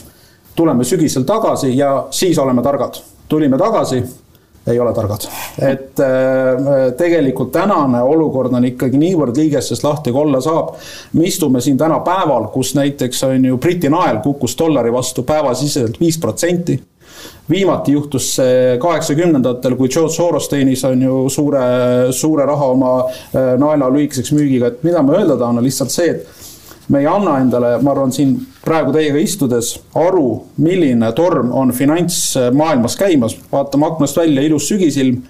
tuleme 0.56 0.84
sügisel 0.84 1.24
tagasi 1.24 1.75
ja 1.77 2.08
siis 2.12 2.39
oleme 2.39 2.65
targad. 2.65 3.00
tulime 3.29 3.58
tagasi 3.58 4.03
ei 4.68 4.80
ole 4.80 4.94
targad. 4.94 5.28
et 5.62 6.00
äh, 6.00 6.94
tegelikult 6.98 7.51
tänane 7.51 8.01
olukord 8.01 8.54
on 8.54 8.66
ikkagi 8.66 9.00
niivõrd 9.00 9.38
liigestest 9.38 9.84
lahti, 9.84 10.12
kui 10.12 10.22
olla 10.22 10.42
saab. 10.42 10.75
me 11.13 11.25
istume 11.28 11.62
siin 11.62 11.78
täna 11.78 12.00
päeval, 12.06 12.50
kus 12.54 12.75
näiteks 12.75 13.24
on 13.24 13.46
ju 13.46 13.58
Briti 13.58 13.89
nael 13.89 14.22
kukkus 14.24 14.58
dollari 14.60 14.94
vastu 14.94 15.24
päevasiseselt 15.24 16.00
viis 16.00 16.18
protsenti 16.18 16.80
viimati 17.50 17.92
juhtus 17.92 18.36
see 18.36 18.78
kaheksakümnendatel, 18.82 19.75
kui 19.75 19.89
George 19.89 20.13
Soros 20.13 20.48
teenis, 20.51 20.84
on 20.86 21.01
ju, 21.01 21.16
suure, 21.34 21.63
suure 22.16 22.46
raha 22.46 22.68
oma 22.75 22.92
äh, 23.01 23.56
naela 23.60 23.89
lühikeseks 23.94 24.32
müügiga, 24.38 24.70
et 24.70 24.86
mida 24.86 25.01
ma 25.04 25.18
öelda 25.18 25.38
tahan, 25.39 25.58
on 25.58 25.66
lihtsalt 25.66 25.94
see, 25.94 26.13
et 26.13 26.49
me 26.89 27.00
ei 27.00 27.08
anna 27.08 27.38
endale, 27.39 27.75
ma 27.86 27.91
arvan, 27.91 28.12
siin 28.13 28.36
praegu 28.65 28.93
teiega 28.96 29.19
istudes 29.22 29.75
aru, 29.98 30.27
milline 30.58 31.12
torm 31.17 31.51
on 31.53 31.74
finantsmaailmas 31.75 32.98
käimas. 32.98 33.38
vaatame 33.51 33.86
aknast 33.86 34.17
välja, 34.17 34.41
ilus 34.41 34.67
sügisilm 34.67 35.22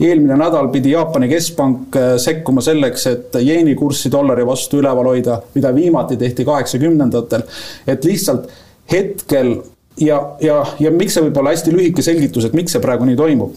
eelmine 0.00 0.36
nädal 0.36 0.68
pidi 0.72 0.94
Jaapani 0.94 1.28
keskpank 1.28 1.96
äh, 1.96 2.14
sekkuma 2.20 2.64
selleks, 2.64 3.06
et 3.06 3.36
jeeni 3.40 3.74
kurssi 3.78 4.10
dollari 4.12 4.46
vastu 4.46 4.80
üleval 4.80 5.12
hoida, 5.12 5.40
mida 5.54 5.74
viimati 5.74 6.16
tehti 6.16 6.44
kaheksakümnendatel. 6.48 7.42
et 7.86 8.04
lihtsalt 8.04 8.48
hetkel 8.92 9.56
ja, 10.00 10.36
ja, 10.40 10.64
ja 10.80 10.90
miks 10.90 11.16
see 11.16 11.26
võib 11.26 11.38
olla 11.38 11.52
hästi 11.52 11.74
lühike 11.74 12.02
selgitus, 12.02 12.48
et 12.48 12.56
miks 12.56 12.74
see 12.74 12.82
praegu 12.82 13.06
nii 13.08 13.16
toimub, 13.18 13.54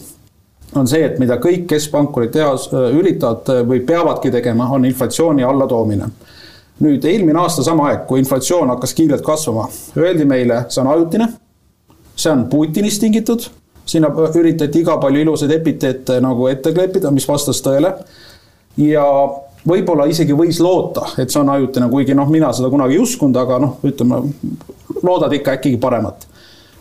on 0.76 0.88
see, 0.90 1.02
et 1.06 1.18
mida 1.22 1.38
kõik 1.42 1.66
keskpankurid 1.70 2.34
teha 2.36 2.52
äh, 2.54 2.88
üritavad 2.98 3.52
äh, 3.52 3.62
või 3.68 3.82
peavadki 3.86 4.32
tegema, 4.34 4.68
on 4.76 4.84
inflatsiooni 4.88 5.46
allatoomine. 5.46 6.10
Nüüd 6.84 7.04
eelmine 7.08 7.38
aasta 7.40 7.64
sama 7.64 7.90
aeg, 7.90 8.04
kui 8.08 8.20
inflatsioon 8.20 8.68
hakkas 8.74 8.92
kiirelt 8.96 9.24
kasvama, 9.24 9.68
öeldi 9.96 10.26
meile, 10.28 10.64
see 10.68 10.82
on 10.82 10.90
ajutine, 10.92 11.30
see 12.16 12.32
on 12.32 12.44
Putinist 12.52 13.00
tingitud 13.00 13.48
sinna 13.86 14.10
üritati 14.34 14.82
iga 14.82 14.98
palju 15.00 15.22
ilusaid 15.22 15.52
epiteete 15.54 16.18
nagu 16.22 16.48
ette 16.50 16.72
kleepida, 16.74 17.12
mis 17.14 17.26
vastas 17.28 17.62
tõele. 17.64 17.92
ja 18.82 19.04
võib-olla 19.66 20.06
isegi 20.10 20.34
võis 20.36 20.58
loota, 20.62 21.06
et 21.18 21.30
see 21.30 21.40
on 21.40 21.50
ajutine, 21.54 21.88
kuigi 21.90 22.14
noh, 22.14 22.28
mina 22.30 22.52
seda 22.54 22.70
kunagi 22.70 22.96
ei 22.98 23.02
uskunud, 23.02 23.36
aga 23.40 23.60
noh, 23.62 23.76
ütleme, 23.86 24.20
loodad 25.02 25.32
ikka 25.38 25.56
äkki 25.56 25.76
paremat. 25.82 26.26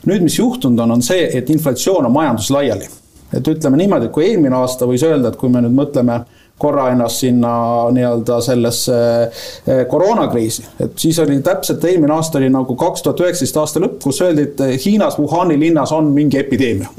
nüüd, 0.05 0.21
mis 0.25 0.39
juhtunud 0.39 0.79
on, 0.79 0.97
on 0.97 1.01
see, 1.05 1.29
et 1.37 1.49
inflatsioon 1.49 2.05
on 2.05 2.13
majandus 2.13 2.49
laiali. 2.51 2.89
et 3.33 3.47
ütleme 3.47 3.77
niimoodi, 3.77 4.09
et 4.09 4.11
kui 4.11 4.25
eelmine 4.25 4.55
aasta 4.55 4.85
võis 4.89 5.03
öelda, 5.03 5.29
et 5.29 5.37
kui 5.37 5.49
me 5.49 5.61
nüüd 5.61 5.77
mõtleme 5.77 6.23
korra 6.57 6.89
ennast 6.91 7.19
sinna 7.25 7.51
nii-öelda 7.91 8.39
sellesse 8.41 8.97
eh, 9.23 9.81
koroonakriisi, 9.91 10.63
et 10.79 10.93
siis 10.99 11.19
oli 11.19 11.41
täpselt 11.43 11.83
eelmine 11.83 12.15
aasta 12.15 12.39
oli 12.39 12.49
nagu 12.49 12.77
kaks 12.79 13.03
tuhat 13.03 13.25
üheksateist 13.25 13.59
aasta 13.59 13.83
lõpp, 13.83 13.99
kus 14.03 14.21
öeldi, 14.23 14.47
et 14.47 14.85
Hiinas 14.85 15.19
Wuhani 15.19 15.59
linnas 15.59 15.91
on 15.91 16.13
mingi 16.15 16.39
epideemia. 16.39 16.89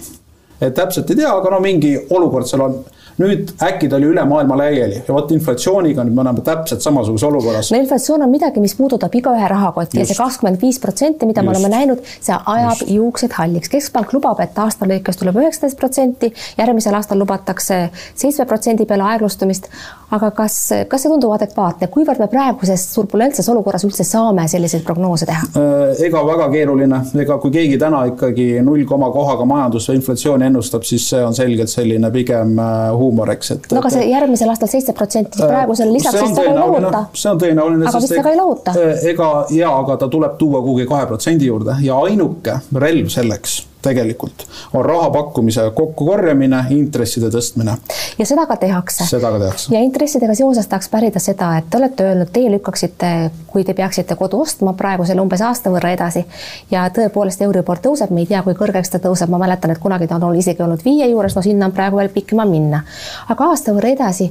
et 0.61 0.75
täpselt 0.75 1.11
ei 1.11 1.17
tea, 1.23 1.33
aga 1.33 1.51
no 1.53 1.61
mingi 1.61 1.97
olukord 2.11 2.49
seal 2.49 2.67
on 2.69 2.79
nüüd 3.17 3.53
äkki 3.65 3.89
ta 3.89 3.97
oli 3.97 4.11
üle 4.11 4.25
maailma 4.29 4.59
laiali 4.61 4.99
ja 5.01 5.15
vot 5.15 5.31
inflatsiooniga 5.33 6.05
nüüd 6.05 6.17
me 6.17 6.21
oleme 6.21 6.43
täpselt 6.45 6.85
samasuguses 6.85 7.25
olukorras. 7.29 7.71
no 7.73 7.79
inflatsioon 7.81 8.23
on 8.27 8.31
midagi, 8.31 8.61
mis 8.61 8.75
puudutab 8.77 9.15
igaühe 9.17 9.49
rahakotti 9.49 10.03
ja 10.03 10.07
see 10.09 10.19
kakskümmend 10.19 10.61
viis 10.61 10.79
protsenti, 10.83 11.29
mida 11.29 11.41
Just. 11.41 11.49
me 11.49 11.55
oleme 11.55 11.71
näinud, 11.73 12.03
see 12.21 12.37
ajab 12.37 12.83
Just. 12.83 12.91
juuksed 12.93 13.37
halliks. 13.39 13.73
keskpank 13.73 14.13
lubab, 14.13 14.41
et 14.45 14.59
aasta 14.61 14.89
lõikes 14.89 15.21
tuleb 15.21 15.41
üheksateist 15.41 15.79
protsenti, 15.81 16.33
järgmisel 16.59 16.99
aastal 16.99 17.21
lubatakse 17.23 17.87
seitsme 18.15 18.45
protsendi 18.45 18.85
peale 18.87 19.09
aeglustumist. 19.15 19.71
aga 20.11 20.31
kas, 20.31 20.59
kas 20.89 21.03
see 21.03 21.11
tundub 21.11 21.33
adekvaatne, 21.35 21.89
kuivõrd 21.91 22.21
me 22.23 22.29
praeguses 22.31 22.85
turbulentses 22.93 23.49
olukorras 23.49 23.83
üldse 23.89 24.05
saame 24.07 24.45
selliseid 24.49 24.85
prognoose 24.85 25.27
teha? 25.27 25.49
Äh, 25.57 26.05
ega 26.07 26.21
väga 26.27 26.51
keeruline, 26.53 27.01
ega 27.25 27.41
kui 27.43 27.51
keegi 27.57 27.81
täna 27.81 28.05
ikkagi 28.13 28.61
null 28.63 28.85
koma 28.87 29.09
kohaga 29.15 29.49
majandus 29.49 29.89
või 29.91 30.03
inflatsiooni 30.03 30.47
ennustab, 30.51 30.85
siis 30.87 31.09
see 31.11 31.25
on 31.25 31.35
selgelt 31.35 31.73
selline 31.73 32.13
pigem 32.15 32.55
huumor 32.61 33.01
äh, 33.01 33.06
huumor, 33.07 33.31
eks, 33.37 33.53
et. 33.55 33.71
no 33.73 33.83
aga 33.83 33.93
see 33.95 34.09
järgmisel 34.11 34.53
aastal 34.53 34.73
seitse 34.73 34.97
protsenti, 34.97 35.39
siis 35.39 35.47
praegusele 35.47 35.95
lisaks 35.95 36.19
siis 36.19 36.35
väga 36.41 36.53
ei 36.53 36.59
lohuta. 36.59 37.05
see 37.15 37.31
on 37.31 37.45
tõenäoline. 37.45 37.87
aga 37.91 38.03
vist 38.03 38.19
väga 38.19 38.35
ei 38.35 38.41
lohuta. 38.43 38.77
ega 39.15 39.31
ja, 39.55 39.71
aga 39.85 40.01
ta 40.03 40.11
tuleb 40.13 40.37
tuua 40.43 40.63
kuhugi 40.67 40.91
kahe 40.91 41.09
protsendi 41.13 41.49
juurde 41.53 41.79
ja 41.87 42.03
ainuke 42.09 42.61
relv 42.87 43.11
selleks 43.15 43.63
tegelikult 43.87 44.47
on 44.75 44.85
raha 44.85 45.11
pakkumise 45.15 45.69
kokkukorjamine, 45.75 46.65
intresside 46.77 47.31
tõstmine. 47.33 47.77
ja 48.19 48.27
seda 48.27 48.47
ka 48.47 48.57
tehakse. 48.61 49.07
seda 49.09 49.31
ka 49.35 49.41
tehakse. 49.43 49.75
ja 49.75 49.83
intressidega 49.85 50.35
seoses 50.39 50.69
tahaks 50.71 50.91
pärida 50.93 51.23
seda, 51.23 51.53
et 51.61 51.71
te 51.71 51.81
olete 51.81 52.09
öelnud, 52.09 52.33
teie 52.33 52.51
lükkaksite, 52.53 53.13
kui 53.51 53.65
te 53.65 53.75
peaksite 53.75 54.17
kodu 54.19 54.41
ostma 54.45 54.75
praegu 54.79 55.07
selle 55.09 55.25
umbes 55.25 55.43
aasta 55.43 55.73
võrra 55.73 55.93
edasi 55.97 56.25
ja 56.71 56.87
tõepoolest 56.95 57.43
Euribor 57.47 57.83
tõuseb, 57.83 58.11
me 58.11 58.25
ei 58.25 58.31
tea, 58.33 58.43
kui 58.47 58.57
kõrgeks 58.59 58.93
ta 58.93 59.03
tõuseb, 59.03 59.31
ma 59.33 59.41
mäletan, 59.43 59.75
et 59.75 59.83
kunagi 59.83 60.09
ta 60.11 60.19
on 60.21 60.37
isegi 60.37 60.63
olnud 60.63 60.85
viie 60.85 61.09
juures, 61.11 61.37
no 61.37 61.45
sinna 61.45 61.71
on 61.71 61.77
praegu 61.77 62.01
veel 62.01 62.13
pikk 62.15 62.37
maa 62.39 62.49
minna. 62.49 62.83
aga 63.29 63.53
aasta 63.53 63.75
võrra 63.77 63.95
edasi 63.95 64.31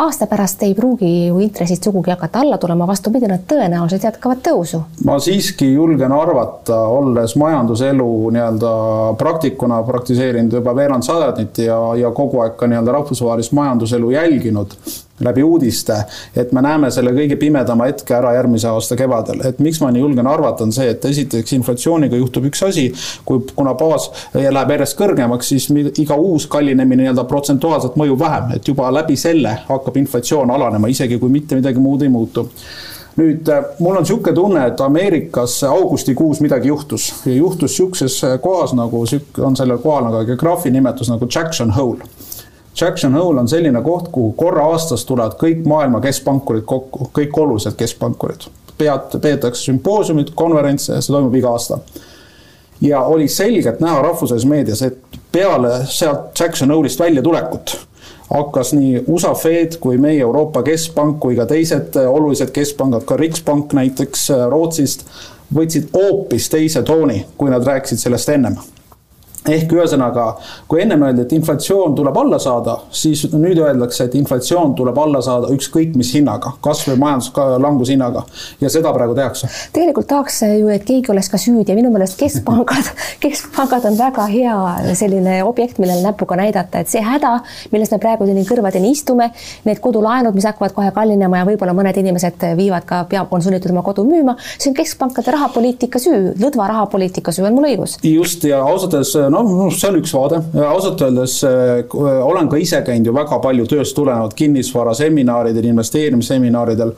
aasta 0.00 0.26
pärast 0.26 0.62
ei 0.62 0.74
pruugi 0.74 1.10
ju 1.26 1.38
intressid 1.44 1.82
sugugi 1.84 2.10
hakata 2.10 2.40
alla 2.40 2.58
tulema, 2.58 2.86
vastupidi, 2.88 3.28
nad 3.28 3.44
tõenäoliselt 3.48 4.06
jätkavad 4.06 4.40
tõusu. 4.46 4.82
ma 5.04 5.18
siiski 5.20 5.72
julgen 5.72 6.12
arvata, 6.12 6.78
olles 6.88 7.36
majanduselu 7.36 8.08
nii-öelda 8.36 8.72
praktikuna 9.18 9.82
praktiseerinud 9.82 10.58
juba 10.60 10.74
veerand 10.76 11.06
sajandit 11.06 11.62
ja, 11.66 11.78
ja 12.00 12.10
kogu 12.16 12.40
aeg 12.44 12.56
ka 12.56 12.70
nii-öelda 12.70 12.96
rahvusvahelist 13.00 13.52
majanduselu 13.56 14.10
jälginud 14.16 14.76
läbi 15.20 15.42
uudiste, 15.42 15.96
et 16.36 16.52
me 16.52 16.62
näeme 16.64 16.90
selle 16.90 17.12
kõige 17.16 17.36
pimedama 17.40 17.88
hetke 17.90 18.14
ära 18.16 18.32
järgmise 18.36 18.68
aasta 18.70 18.96
kevadel. 18.96 19.40
et 19.44 19.58
miks 19.58 19.80
ma 19.80 19.90
nii 19.92 20.00
julgen 20.00 20.26
arvata, 20.26 20.64
on 20.64 20.72
see, 20.72 20.88
et 20.90 21.04
esiteks 21.04 21.52
inflatsiooniga 21.58 22.16
juhtub 22.16 22.46
üks 22.50 22.62
asi, 22.66 22.88
kui, 23.24 23.42
kuna 23.54 23.74
baas 23.74 24.10
läheb 24.34 24.76
järjest 24.76 24.98
kõrgemaks, 24.98 25.52
siis 25.52 25.68
iga 26.00 26.16
uus 26.16 26.46
kallinemine 26.50 27.04
nii-öelda 27.04 27.24
protsentuaalselt 27.28 27.98
mõjub 28.00 28.20
vähem, 28.20 28.54
et 28.56 28.68
juba 28.68 28.90
läbi 28.92 29.16
selle 29.20 29.58
hakkab 29.68 30.00
inflatsioon 30.00 30.50
alanema, 30.50 30.88
isegi 30.88 31.18
kui 31.18 31.32
mitte 31.32 31.58
midagi 31.58 31.82
muud 31.82 32.02
ei 32.02 32.12
muutu. 32.12 32.48
Nüüd 33.20 33.48
mul 33.82 33.98
on 33.98 34.04
niisugune 34.04 34.32
tunne, 34.32 34.60
et 34.70 34.80
Ameerikas 34.80 35.58
augustikuus 35.66 36.40
midagi 36.40 36.70
juhtus. 36.70 37.10
Ja 37.26 37.34
juhtus 37.34 37.74
niisuguses 37.74 38.20
kohas 38.40 38.72
nagu, 38.78 39.02
on 39.44 39.58
sellel 39.58 39.80
kohal 39.82 40.06
nagu 40.06 40.22
geograafi 40.28 40.70
nimetus 40.72 41.10
nagu 41.10 41.28
Jackson 41.28 41.74
Hole 41.76 42.06
Jackson 42.80 43.14
Hole 43.14 43.40
on 43.40 43.48
selline 43.48 43.82
koht, 43.82 44.08
kuhu 44.12 44.32
korra 44.32 44.64
aastas 44.70 45.04
tulevad 45.04 45.34
kõik 45.40 45.64
maailma 45.66 46.00
keskpankurid 46.00 46.64
kokku, 46.64 47.10
kõik 47.16 47.38
olulised 47.38 47.76
keskpankurid. 47.76 48.48
pead, 48.78 49.18
peetakse 49.20 49.66
sümpoosiumid, 49.68 50.30
konverentse, 50.34 51.02
see 51.02 51.12
toimub 51.12 51.34
iga 51.34 51.50
aasta. 51.50 51.78
ja 52.80 53.02
oli 53.02 53.28
selgelt 53.28 53.80
näha 53.80 54.02
rahvusvahelises 54.02 54.48
meedias, 54.48 54.82
et 54.82 54.98
peale 55.32 55.86
sealt 55.86 56.40
Jackson 56.40 56.70
Hole'ist 56.70 57.00
väljatulekut 57.00 57.76
hakkas 58.30 58.72
nii 58.72 59.04
USA 59.06 59.34
Fed 59.34 59.76
kui 59.80 59.98
meie 59.98 60.20
Euroopa 60.20 60.62
Keskpank 60.62 61.18
kui 61.20 61.36
ka 61.36 61.46
teised 61.46 61.96
olulised 62.06 62.50
keskpangad, 62.54 63.04
ka 63.04 63.16
Rikspank 63.16 63.72
näiteks 63.72 64.28
Rootsist, 64.50 65.04
võtsid 65.54 65.90
hoopis 65.94 66.48
teise 66.48 66.82
tooni, 66.82 67.24
kui 67.36 67.50
nad 67.50 67.66
rääkisid 67.66 67.98
sellest 67.98 68.28
ennem 68.28 68.56
ehk 69.48 69.72
ühesõnaga, 69.72 70.26
kui 70.68 70.82
ennem 70.82 71.00
öeldi, 71.06 71.24
et 71.24 71.32
inflatsioon 71.32 71.94
tuleb 71.96 72.16
alla 72.20 72.38
saada, 72.42 72.76
siis 72.92 73.22
nüüd 73.32 73.58
öeldakse, 73.62 74.04
et 74.04 74.14
inflatsioon 74.18 74.74
tuleb 74.76 74.98
alla 75.00 75.22
saada 75.24 75.48
ükskõik 75.54 75.94
mis 75.96 76.12
hinnaga, 76.14 76.52
kasv- 76.64 76.90
või 76.92 77.00
majanduslangushinnaga 77.04 78.24
ja 78.60 78.70
seda 78.72 78.92
praegu 78.92 79.16
tehakse. 79.16 79.48
tegelikult 79.72 80.10
tahaks 80.10 80.42
ju, 80.44 80.68
et 80.68 80.84
keegi 80.84 81.12
oleks 81.14 81.30
ka 81.32 81.40
süüdi 81.40 81.72
ja 81.72 81.78
minu 81.78 81.92
meelest 81.94 82.18
keskpangad 82.20 82.90
keskpangad 83.24 83.86
on 83.88 83.96
väga 83.98 84.26
hea 84.28 84.56
selline 84.98 85.38
objekt, 85.44 85.80
millele 85.80 86.04
näpuga 86.04 86.36
näidata, 86.36 86.84
et 86.84 86.92
see 86.92 87.00
häda, 87.04 87.38
milles 87.72 87.92
me 87.94 88.00
praegu 88.02 88.28
siin 88.28 88.44
kõrvadeni 88.48 88.92
istume, 88.92 89.30
need 89.64 89.80
kodulaenud, 89.80 90.36
mis 90.36 90.48
hakkavad 90.50 90.76
kohe 90.76 90.92
kallinema 90.96 91.40
ja 91.40 91.48
võib-olla 91.48 91.74
mõned 91.76 91.96
inimesed 92.02 92.44
viivad 92.60 92.84
ka, 92.88 93.02
peab, 93.08 93.32
on 93.32 93.42
sunnitud 93.44 93.72
oma 93.72 93.84
kodu 93.86 94.04
müüma, 94.04 94.36
see 94.58 94.70
on 94.72 94.76
keskpankade 94.76 95.32
rahapoliitika 95.32 96.02
süü, 96.02 96.34
lõdva 96.40 96.68
rahapoliitika 96.74 97.32
süü, 97.32 97.48
on 97.48 97.56
mul 97.56 97.70
õigus? 97.72 97.96
just 98.04 98.44
ja 98.44 98.60
ausalt 98.60 98.98
öeldes 98.98 99.29
noh, 99.32 99.68
see 99.74 99.90
on 99.90 100.00
üks 100.00 100.14
vaade, 100.14 100.40
ausalt 100.66 101.04
öeldes 101.06 101.38
äh, 101.46 101.94
olen 102.24 102.50
ka 102.50 102.58
ise 102.60 102.82
käinud 102.86 103.10
ju 103.10 103.14
väga 103.16 103.40
palju 103.42 103.68
tööst 103.70 103.96
tulenevalt 103.96 104.34
kinnisvaraseminaridel, 104.38 105.70
investeerimisseminaridel. 105.72 106.92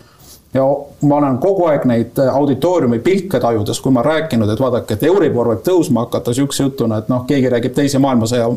ja 0.53 0.65
ma 1.09 1.17
olen 1.17 1.39
kogu 1.41 1.65
aeg 1.71 1.87
neid 1.89 2.19
auditooriumi 2.23 2.99
pilke 3.05 3.41
tajudes, 3.41 3.81
kui 3.81 3.93
ma 3.93 4.03
rääkinud, 4.05 4.51
et 4.53 4.61
vaadake, 4.61 4.99
et 4.99 5.07
Euribor 5.09 5.49
võib 5.55 5.63
tõusma 5.65 6.05
hakata 6.05 6.35
sihukese 6.37 6.67
jutuna, 6.67 6.99
et 7.01 7.09
noh, 7.09 7.25
keegi 7.29 7.49
räägib 7.55 7.73
teise 7.79 8.03
maailmasõja 8.03 8.51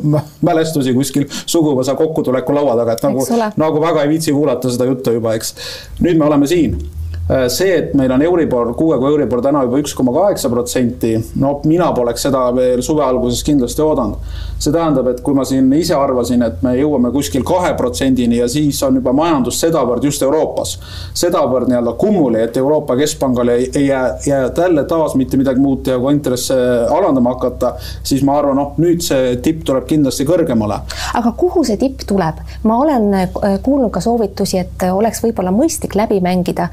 mälestusi 0.43 0.93
kuskil 0.97 1.29
suguvõsa 1.45 1.95
kokkutuleku 1.95 2.55
laua 2.57 2.75
taga, 2.81 2.97
et 2.97 3.07
nagu, 3.07 3.23
nagu 3.63 3.81
väga 3.87 4.03
ei 4.03 4.11
viitsi 4.11 4.35
kuulata 4.35 4.73
seda 4.73 4.91
juttu 4.91 5.15
juba, 5.15 5.37
eks. 5.39 5.55
nüüd 6.03 6.19
me 6.19 6.27
oleme 6.27 6.51
siin 6.51 6.75
see, 7.49 7.71
et 7.73 7.93
meil 7.97 8.11
on 8.13 8.21
Euribor, 8.21 8.73
kuuega 8.77 9.09
Euribor 9.09 9.41
täna 9.41 9.63
juba 9.65 9.79
üks 9.81 9.95
koma 9.97 10.13
kaheksa 10.13 10.49
protsenti, 10.53 11.15
no 11.41 11.55
mina 11.65 11.87
poleks 11.95 12.27
seda 12.27 12.43
veel 12.53 12.83
suve 12.85 13.01
alguses 13.05 13.41
kindlasti 13.45 13.81
oodanud. 13.81 14.19
see 14.59 14.71
tähendab, 14.71 15.07
et 15.11 15.19
kui 15.21 15.35
ma 15.35 15.43
siin 15.45 15.67
ise 15.75 15.93
arvasin, 15.97 16.41
et 16.45 16.61
me 16.63 16.71
jõuame 16.77 17.11
kuskil 17.11 17.43
kahe 17.45 17.73
protsendini 17.77 18.37
ja 18.37 18.47
siis 18.49 18.77
on 18.87 18.95
juba 19.01 19.11
majandus 19.13 19.59
sedavõrd 19.61 20.05
just 20.05 20.21
Euroopas, 20.23 20.77
sedavõrd 21.13 21.69
nii-öelda 21.69 21.93
kummuli, 21.99 22.39
et 22.45 22.57
Euroopa 22.57 22.95
Keskpangal 22.95 23.51
ei, 23.55 23.67
ei 23.75 23.87
jää, 23.87 24.05
jää 24.25 24.45
jälle 24.57 24.83
taas 24.83 25.15
mitte 25.15 25.37
midagi 25.37 25.59
muud 25.59 25.87
ja 25.87 25.99
kui 25.99 26.13
intresse 26.13 26.55
alandama 26.89 27.33
hakata, 27.35 27.73
siis 28.03 28.23
ma 28.23 28.37
arvan, 28.39 28.57
noh, 28.61 28.77
nüüd 28.81 29.03
see 29.05 29.35
tipp 29.45 29.65
tuleb 29.67 29.85
kindlasti 29.89 30.25
kõrgemale. 30.29 30.79
aga 31.13 31.33
kuhu 31.37 31.65
see 31.67 31.77
tipp 31.81 32.05
tuleb? 32.07 32.39
ma 32.63 32.77
olen 32.85 33.13
äh, 33.13 33.29
kuulnud 33.63 33.91
ka 33.91 34.01
soovitusi, 34.01 34.61
et 34.61 34.87
oleks 34.91 35.23
võib-olla 35.25 35.53
mõistlik 35.55 35.97
läbi 35.97 36.21
mängida 36.23 36.69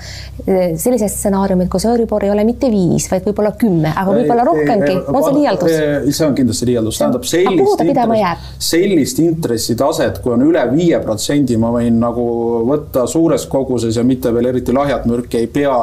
sellised 0.47 1.13
stsenaariumid, 1.13 1.69
kus 1.73 1.87
Euribor 1.91 2.25
ei 2.27 2.33
ole 2.33 2.45
mitte 2.47 2.71
viis, 2.73 3.07
vaid 3.11 3.27
võib-olla 3.29 3.53
kümme, 3.59 3.93
aga 3.93 4.17
võib-olla 4.17 4.47
rohkemgi, 4.49 4.97
on 5.13 5.27
see 5.27 5.37
liialdus? 5.39 5.77
see 6.17 6.27
on 6.27 6.35
kindlasti 6.39 6.69
liialdus, 6.71 6.99
tähendab 7.03 7.29
sellist, 7.29 7.85
intress, 7.87 8.51
sellist 8.73 9.23
intressitaset, 9.23 10.19
kui 10.25 10.35
on 10.35 10.45
üle 10.49 10.65
viie 10.73 10.99
protsendi, 11.05 11.59
ma 11.61 11.73
võin 11.77 12.01
nagu 12.03 12.27
võtta 12.69 13.07
suures 13.11 13.47
koguses 13.51 13.97
ja 13.99 14.07
mitte 14.07 14.35
veel 14.35 14.51
eriti 14.53 14.75
lahjat 14.75 15.07
mürki, 15.11 15.43
ei 15.43 15.51
pea 15.53 15.79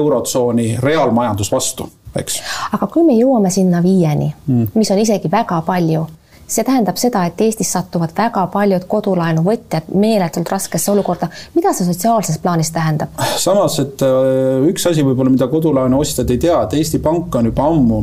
Eurotsooni 0.00 0.76
reaalmajandus 0.82 1.52
vastu 1.52 1.88
eks. 2.16 2.40
aga 2.74 2.88
kui 2.90 3.04
me 3.06 3.16
jõuame 3.18 3.52
sinna 3.54 3.82
viieni 3.84 4.30
mm., 4.30 4.72
mis 4.74 4.90
on 4.90 5.02
isegi 5.02 5.30
väga 5.30 5.60
palju, 5.66 6.06
see 6.50 6.66
tähendab 6.66 6.98
seda, 7.00 7.24
et 7.28 7.40
Eestis 7.40 7.72
satuvad 7.72 8.14
väga 8.16 8.46
paljud 8.52 8.86
kodulaenuvõtjad 8.90 9.90
meeletult 9.94 10.50
raskesse 10.50 10.90
olukorda. 10.92 11.28
mida 11.54 11.72
see 11.72 11.86
sotsiaalses 11.86 12.38
plaanis 12.38 12.72
tähendab? 12.74 13.14
samas, 13.38 13.78
et 13.82 14.02
äh, 14.06 14.66
üks 14.70 14.86
asi 14.90 15.04
võib-olla, 15.06 15.30
mida 15.30 15.48
kodulaenu 15.48 16.00
ostjad 16.00 16.30
ei 16.30 16.38
tea, 16.38 16.62
et 16.64 16.74
Eesti 16.80 16.98
Pank 16.98 17.34
on 17.34 17.50
juba 17.52 17.68
ammu 17.70 18.00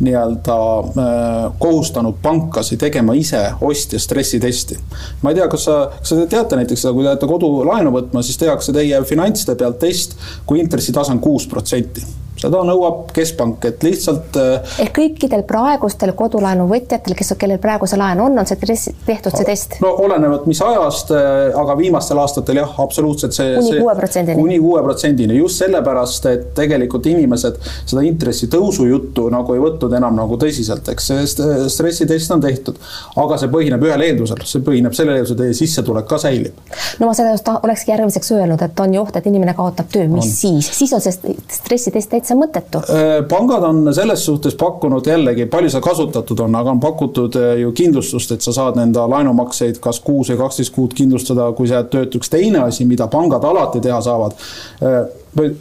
nii-öelda 0.00 0.56
äh, 0.78 1.52
kohustanud 1.58 2.18
pankasid 2.22 2.78
tegema 2.80 3.14
ise 3.16 3.40
ostja 3.60 3.98
stressitesti. 4.00 4.76
ma 5.22 5.32
ei 5.32 5.40
tea, 5.40 5.48
kas 5.48 5.64
sa, 5.64 5.78
kas 5.98 6.12
te 6.12 6.26
teate 6.36 6.60
näiteks 6.60 6.84
seda, 6.84 6.92
kui 6.92 7.04
te 7.04 7.08
lähete 7.08 7.30
kodulaenu 7.30 7.94
võtma, 7.94 8.22
siis 8.22 8.36
tehakse 8.40 8.76
teie 8.76 9.00
finantside 9.08 9.56
pealt 9.56 9.80
test, 9.80 10.18
kui 10.46 10.60
intressitase 10.60 11.16
on 11.16 11.24
kuus 11.24 11.48
protsenti 11.48 12.04
seda 12.40 12.62
nõuab 12.66 13.10
keskpank, 13.16 13.64
et 13.68 13.84
lihtsalt. 13.86 14.36
Äh, 14.40 14.76
ehk 14.84 14.94
kõikidel 14.98 15.44
praegustel 15.48 16.12
kodulaenuvõtjatel, 16.16 17.16
kes, 17.16 17.34
kellel 17.40 17.60
praegu 17.62 17.88
see 17.88 18.00
laen 18.00 18.20
on, 18.22 18.38
on 18.38 18.48
see 18.48 18.58
tehtud 19.06 19.36
see 19.36 19.48
test? 19.48 19.78
no 19.84 19.92
olenevalt, 20.04 20.46
mis 20.50 20.60
ajast, 20.64 21.12
äh, 21.16 21.56
aga 21.56 21.76
viimastel 21.78 22.20
aastatel 22.22 22.60
jah, 22.62 22.74
absoluutselt 22.82 23.36
see. 23.36 23.54
kuni 23.56 23.80
kuue 23.80 23.96
protsendini. 23.98 24.40
kuni 24.40 24.58
kuue 24.62 24.82
protsendini, 24.86 25.38
just 25.40 25.62
sellepärast, 25.62 26.28
et 26.32 26.48
tegelikult 26.56 27.06
inimesed 27.10 27.60
seda 27.76 28.04
intressitõusu 28.06 28.88
juttu 28.90 29.28
nagu 29.32 29.56
ei 29.56 29.62
võtnud 29.62 29.96
enam 29.96 30.16
nagu 30.18 30.38
tõsiselt, 30.40 30.88
eks 30.92 31.10
see 31.12 31.26
stressitest 31.72 32.34
on 32.34 32.44
tehtud. 32.44 32.80
aga 33.22 33.40
see 33.40 33.52
põhineb 33.52 33.82
ühel 33.86 34.06
eeldusel, 34.10 34.44
see 34.48 34.64
põhineb 34.66 34.96
sellel 34.96 35.20
eeldusel, 35.20 35.40
teie 35.40 35.56
sissetulek 35.56 36.08
ka 36.10 36.20
säilib. 36.20 36.56
no 37.00 37.10
ma 37.10 37.16
seda 37.16 37.32
just 37.34 37.48
olekski 37.56 37.94
järgmiseks 37.94 38.32
öelnud, 38.36 38.62
et 38.62 38.84
on 38.84 38.94
ju 38.94 39.02
oht, 39.02 39.16
et 39.16 39.26
inimene 39.30 39.54
kaotab 39.56 39.90
töö, 39.92 40.08
mis 40.10 40.26
on. 40.26 40.36
siis, 40.42 40.70
siis 40.80 40.92
on 40.96 41.04
see 41.04 41.36
stressitest 41.56 42.10
täitsa 42.12 42.25
täitsa 42.26 42.36
mõttetu. 42.38 42.80
Äh, 42.90 43.28
pangad 43.28 43.62
on 43.62 43.94
selles 43.94 44.24
suhtes 44.26 44.54
pakkunud 44.58 45.06
jällegi, 45.06 45.46
palju 45.50 45.70
seda 45.70 45.82
kasutatud 45.84 46.40
on, 46.44 46.54
aga 46.58 46.74
on 46.74 46.80
pakutud 46.82 47.36
äh, 47.38 47.52
ju 47.60 47.72
kindlustust, 47.76 48.32
et 48.34 48.42
sa 48.42 48.52
saad 48.52 48.78
enda 48.82 49.06
laenumakseid 49.10 49.78
kas 49.82 50.00
kuus 50.04 50.32
või 50.32 50.40
kaksteist 50.40 50.74
kuud 50.74 50.96
kindlustada, 50.96 51.48
kui 51.56 51.68
sa 51.68 51.80
jääd 51.80 51.92
töötuks. 51.94 52.30
teine 52.30 52.64
asi, 52.66 52.84
mida 52.84 53.06
pangad 53.06 53.44
alati 53.44 53.80
teha 53.80 54.00
saavad 54.02 54.36
äh, 54.82 55.00
või 55.36 55.54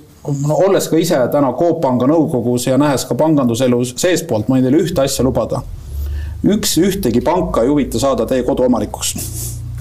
no 0.48 0.60
olles 0.68 0.90
ka 0.90 0.98
ise 0.98 1.20
täna 1.32 1.54
Coop 1.54 1.82
Panga 1.82 2.08
nõukogus 2.10 2.68
ja 2.68 2.78
nähes 2.82 3.06
ka 3.06 3.16
panganduselus 3.16 3.94
seestpoolt, 4.02 4.50
ma 4.50 4.58
võin 4.58 4.66
teile 4.66 4.82
ühte 4.82 5.06
asja 5.06 5.26
lubada. 5.26 5.62
üks, 6.46 6.78
ühtegi 6.78 7.22
panka 7.22 7.64
ei 7.64 7.70
huvita 7.70 8.00
saada 8.00 8.26
teie 8.26 8.44
koduomanikuks, 8.44 9.16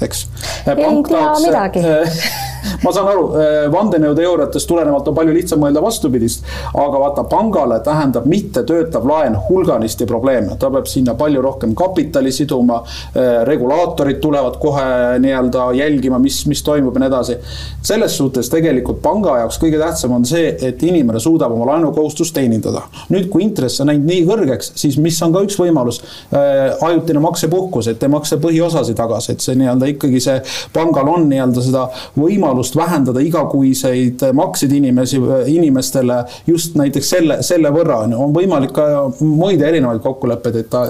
eks. 0.03 0.27
ei 0.67 0.77
tea 1.09 1.31
midagi 1.47 1.85
ma 2.85 2.93
saan 2.93 3.09
aru, 3.09 3.25
äh, 3.33 3.55
vandenõuteooriatest 3.73 4.69
tulenevalt 4.69 5.09
on 5.09 5.17
palju 5.17 5.35
lihtsam 5.35 5.63
mõelda 5.63 5.81
vastupidist, 5.83 6.45
aga 6.77 7.01
vaata, 7.01 7.25
pangale 7.31 7.79
tähendab 7.85 8.27
mittetöötav 8.29 9.07
laen 9.09 9.39
hulganisti 9.49 10.07
probleeme, 10.09 10.59
ta 10.61 10.71
peab 10.75 10.89
sinna 10.91 11.15
palju 11.19 11.43
rohkem 11.45 11.75
kapitali 11.79 12.33
siduma, 12.33 12.83
äh, 12.85 13.43
regulaatorid 13.49 14.21
tulevad 14.21 14.59
kohe 14.61 14.85
nii-öelda 15.25 15.71
jälgima, 15.79 16.19
mis, 16.21 16.43
mis 16.51 16.63
toimub 16.67 16.97
ja 16.97 17.05
nii 17.05 17.13
edasi. 17.13 17.39
selles 17.85 18.17
suhtes 18.17 18.49
tegelikult 18.49 19.01
panga 19.03 19.39
jaoks 19.39 19.59
kõige 19.61 19.79
tähtsam 19.81 20.13
on 20.17 20.25
see, 20.29 20.55
et 20.63 20.83
inimene 20.83 21.21
suudab 21.21 21.53
oma 21.53 21.67
laenukohustust 21.73 22.35
teenindada. 22.35 22.83
nüüd, 23.11 23.29
kui 23.33 23.45
intress 23.45 23.81
on 23.81 23.93
läinud 23.93 24.09
nii 24.11 24.27
kõrgeks, 24.29 24.73
siis 24.81 24.99
mis 25.01 25.23
on 25.23 25.33
ka 25.33 25.45
üks 25.47 25.57
võimalus, 25.61 26.03
äh, 26.35 26.77
ajutine 26.81 27.21
maksepuhkus, 27.25 27.89
et 27.89 28.03
ei 28.03 28.13
maksa 28.13 28.37
põhiosasid 28.37 28.97
tagasi, 28.99 29.33
et 29.33 29.41
see 29.41 29.57
nii-öelda 29.59 29.89
ikkagi 29.95 30.21
see 30.21 30.41
pangal 30.73 31.09
on 31.09 31.29
nii-öelda 31.31 31.65
seda 31.65 31.89
võimalust 32.19 32.74
võimalust 32.75 32.77
vähendada 32.77 33.21
igakuiseid 33.21 34.33
makseid 34.33 34.73
inimesi, 34.73 35.21
inimestele 35.47 36.25
just 36.47 36.75
näiteks 36.75 37.11
selle, 37.11 37.43
selle 37.43 37.71
võrra 37.71 38.05
on, 38.05 38.15
on 38.15 38.35
võimalik 38.35 38.73
ka 38.73 39.11
muid 39.21 39.63
erinevaid 39.63 40.01
kokkuleppeid, 40.03 40.57
et 40.57 40.71
ta, 40.71 40.87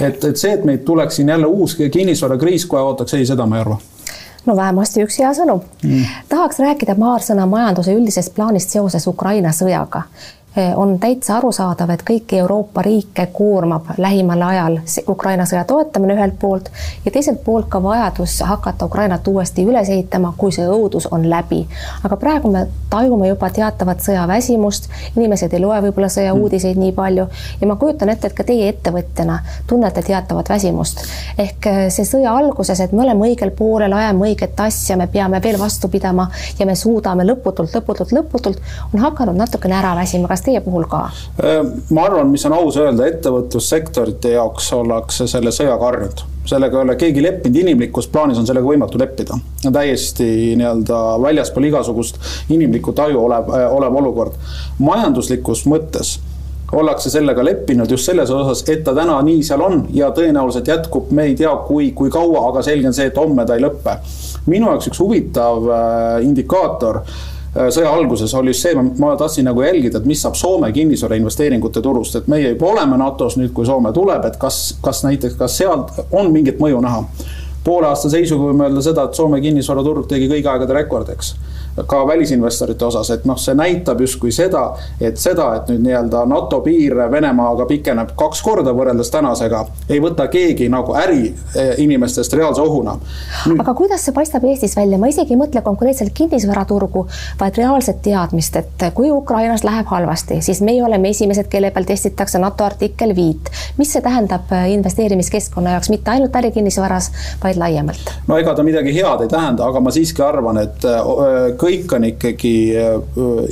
et, 0.00 0.24
et 0.24 0.36
see, 0.36 0.52
et 0.52 0.64
meid 0.64 0.84
tuleks 0.84 1.16
siin 1.16 1.28
jälle 1.28 1.46
uus 1.46 1.76
kinnisvarakriis 1.76 2.66
kohe 2.66 2.82
ootaks, 2.82 3.14
ei, 3.14 3.26
seda 3.26 3.46
ma 3.46 3.56
ei 3.56 3.64
arva. 3.66 3.78
No 4.46 4.56
vähemasti 4.56 5.04
üks 5.04 5.20
hea 5.22 5.30
sõnum. 5.34 5.62
Mm.. 5.84 6.06
tahaks 6.28 6.58
rääkida 6.58 6.96
paar 6.98 7.22
sõna 7.22 7.46
majanduse 7.46 7.94
üldisest 7.94 8.34
plaanist 8.34 8.70
seoses 8.74 9.06
Ukraina 9.06 9.52
sõjaga 9.54 10.02
on 10.76 10.98
täitsa 11.00 11.36
arusaadav, 11.36 11.90
et 11.94 12.02
kõiki 12.04 12.36
Euroopa 12.42 12.82
riike 12.82 13.26
koormab 13.32 13.86
lähimal 13.96 14.42
ajal 14.42 14.78
Ukraina 15.08 15.46
sõja 15.48 15.64
toetamine 15.64 16.12
ühelt 16.14 16.34
poolt 16.40 16.68
ja 17.04 17.10
teiselt 17.10 17.40
poolt 17.44 17.70
ka 17.72 17.80
vajadus 17.82 18.34
hakata 18.44 18.84
Ukrainat 18.84 19.28
uuesti 19.28 19.64
üles 19.64 19.88
ehitama, 19.88 20.34
kui 20.36 20.52
see 20.52 20.66
õudus 20.68 21.08
on 21.10 21.24
läbi. 21.30 21.62
aga 22.04 22.16
praegu 22.16 22.50
me 22.52 22.66
tajume 22.90 23.28
juba 23.28 23.50
teatavat 23.50 24.04
sõjaväsimust, 24.04 24.88
inimesed 25.16 25.52
ei 25.52 25.60
loe 25.62 25.80
võib-olla 25.86 26.10
sõjauudiseid 26.12 26.76
nii 26.76 26.92
palju 26.92 27.26
ja 27.60 27.66
ma 27.66 27.76
kujutan 27.80 28.12
ette, 28.12 28.28
et 28.28 28.36
ka 28.36 28.44
teie 28.44 28.68
ettevõtjana 28.68 29.38
tunnete 29.66 30.02
teatavat 30.02 30.52
väsimust. 30.52 31.00
ehk 31.38 31.66
eh, 31.66 31.80
see 31.90 32.04
sõja 32.04 32.36
alguses, 32.36 32.80
et 32.80 32.92
me 32.92 33.06
oleme 33.06 33.30
õigel 33.30 33.54
poolel, 33.56 33.92
ajame 33.92 34.28
õiget 34.28 34.60
asja, 34.60 34.96
me 34.96 35.06
peame 35.06 35.40
veel 35.42 35.58
vastu 35.58 35.88
pidama 35.88 36.28
ja 36.58 36.66
me 36.66 36.76
suudame 36.76 37.24
lõputult, 37.24 37.72
lõputult, 37.72 38.12
lõputult, 38.12 38.60
on 38.92 39.00
hakanud 39.00 39.36
natukene 39.36 39.78
ära 39.80 39.96
väsima. 39.96 40.28
kas 40.28 40.41
kas 40.42 40.50
teie 40.50 40.60
puhul 40.60 40.86
ka? 40.90 41.06
Äh, 41.42 41.62
ma 41.90 42.06
arvan, 42.08 42.30
mis 42.32 42.44
on 42.48 42.56
aus 42.56 42.76
öelda, 42.80 43.06
ettevõtlussektorite 43.06 44.34
jaoks 44.34 44.72
ollakse 44.74 45.28
selle 45.30 45.54
sõjaga 45.54 45.90
harjunud 45.90 46.26
sellega 46.42 46.80
ei 46.80 46.82
ole 46.82 46.96
keegi 46.98 47.22
leppinud, 47.22 47.56
inimlikus 47.60 48.08
plaanis 48.10 48.40
on 48.40 48.46
sellega 48.48 48.66
võimatu 48.66 48.98
leppida. 48.98 49.36
täiesti 49.62 50.56
nii-öelda 50.58 50.98
väljaspool 51.22 51.68
igasugust 51.68 52.18
inimlikku 52.50 52.92
taju 52.98 53.20
olev, 53.28 53.54
äh, 53.54 53.70
olev 53.70 53.94
olukord. 54.02 54.34
majanduslikus 54.78 55.66
mõttes 55.70 56.18
ollakse 56.72 57.10
sellega 57.10 57.44
leppinud 57.44 57.90
just 57.90 58.08
selles 58.08 58.30
osas, 58.30 58.64
et 58.68 58.82
ta 58.84 58.94
täna 58.94 59.20
nii 59.22 59.42
seal 59.44 59.60
on 59.62 59.86
ja 59.92 60.10
tõenäoliselt 60.10 60.66
jätkub, 60.66 61.10
me 61.12 61.28
ei 61.28 61.34
tea, 61.36 61.52
kui, 61.68 61.92
kui 61.92 62.10
kaua, 62.10 62.48
aga 62.48 62.62
selge 62.62 62.88
on 62.88 62.94
see, 62.96 63.06
et 63.06 63.16
homme 63.16 63.46
ta 63.46 63.54
ei 63.54 63.62
lõpe. 63.62 63.98
minu 64.46 64.66
jaoks 64.66 64.88
üks 64.90 64.98
huvitav 64.98 65.68
äh, 65.70 66.24
indikaator 66.26 67.04
Äh, 67.04 67.31
sõja 67.52 67.90
alguses 67.92 68.34
oli 68.34 68.52
just 68.52 68.64
see, 68.64 68.74
ma 68.98 69.12
tahtsin 69.20 69.44
nagu 69.48 69.62
jälgida, 69.62 70.00
et 70.00 70.08
mis 70.08 70.22
saab 70.24 70.36
Soome 70.38 70.72
kinnisvarainvesteeringute 70.72 71.82
turust, 71.84 72.16
et 72.16 72.28
meie 72.32 72.54
juba 72.54 72.70
oleme 72.72 72.96
NATO-s 73.00 73.36
nüüd, 73.40 73.52
kui 73.52 73.66
Soome 73.68 73.92
tuleb, 73.92 74.24
et 74.28 74.38
kas, 74.40 74.60
kas 74.82 75.02
näiteks, 75.04 75.36
kas 75.40 75.58
sealt 75.60 75.92
on 76.10 76.32
mingit 76.32 76.60
mõju 76.62 76.80
näha. 76.80 77.04
poole 77.64 77.86
aasta 77.86 78.08
seisuga 78.10 78.48
võime 78.48 78.64
öelda 78.66 78.82
seda, 78.82 79.04
et 79.04 79.14
Soome 79.14 79.40
kinnisvaraturg 79.40 80.08
tegi 80.08 80.28
kõigi 80.28 80.48
aegade 80.50 80.74
rekordiks 80.74 81.34
ka 81.86 82.06
välisinvestorite 82.06 82.84
osas, 82.84 83.10
et 83.10 83.24
noh, 83.24 83.38
see 83.40 83.54
näitab 83.56 84.00
justkui 84.00 84.32
seda, 84.32 84.64
et 85.00 85.18
seda, 85.20 85.48
et 85.56 85.70
nüüd 85.72 85.86
nii-öelda 85.86 86.24
NATO 86.28 86.60
piir 86.64 86.96
Venemaaga 87.10 87.66
pikeneb 87.68 88.12
kaks 88.18 88.42
korda 88.44 88.74
võrreldes 88.76 89.10
tänasega, 89.12 89.64
ei 89.88 90.00
võta 90.02 90.28
keegi 90.32 90.68
nagu 90.72 90.94
äriinimestest 90.98 92.36
reaalse 92.36 92.62
ohuna. 92.62 92.96
aga 93.58 93.74
kuidas 93.78 94.04
see 94.04 94.14
paistab 94.16 94.44
Eestis 94.44 94.76
välja, 94.76 94.98
ma 95.00 95.08
isegi 95.08 95.32
ei 95.32 95.40
mõtle 95.40 95.62
konkreetselt 95.64 96.12
kinnisvaraturgu, 96.14 97.06
vaid 97.40 97.60
reaalset 97.60 98.02
teadmist, 98.04 98.56
et 98.60 98.86
kui 98.94 99.10
Ukrainas 99.10 99.64
läheb 99.64 99.88
halvasti, 99.88 100.42
siis 100.44 100.60
meie 100.60 100.84
oleme 100.84 101.10
esimesed, 101.14 101.48
kelle 101.52 101.72
peal 101.72 101.88
testitakse 101.88 102.38
NATO 102.42 102.64
artikkel 102.68 103.16
viit. 103.16 103.50
mis 103.78 103.92
see 103.92 104.02
tähendab 104.04 104.52
investeerimiskeskkonna 104.68 105.76
jaoks, 105.76 105.90
mitte 105.90 106.10
ainult 106.10 106.36
ärikinnisvaras, 106.36 107.10
vaid 107.44 107.56
laiemalt? 107.56 108.12
no 108.28 108.36
ega 108.36 108.54
ta 108.54 108.62
midagi 108.62 108.94
head 108.94 109.24
ei 109.24 109.32
tähenda, 109.32 109.66
aga 109.66 109.80
ma 109.80 109.90
siiski 109.90 110.22
arvan, 110.22 110.60
et 110.66 110.84
kõik 111.62 111.94
on 111.96 112.06
ikkagi 112.10 112.54
äh, 112.74 112.96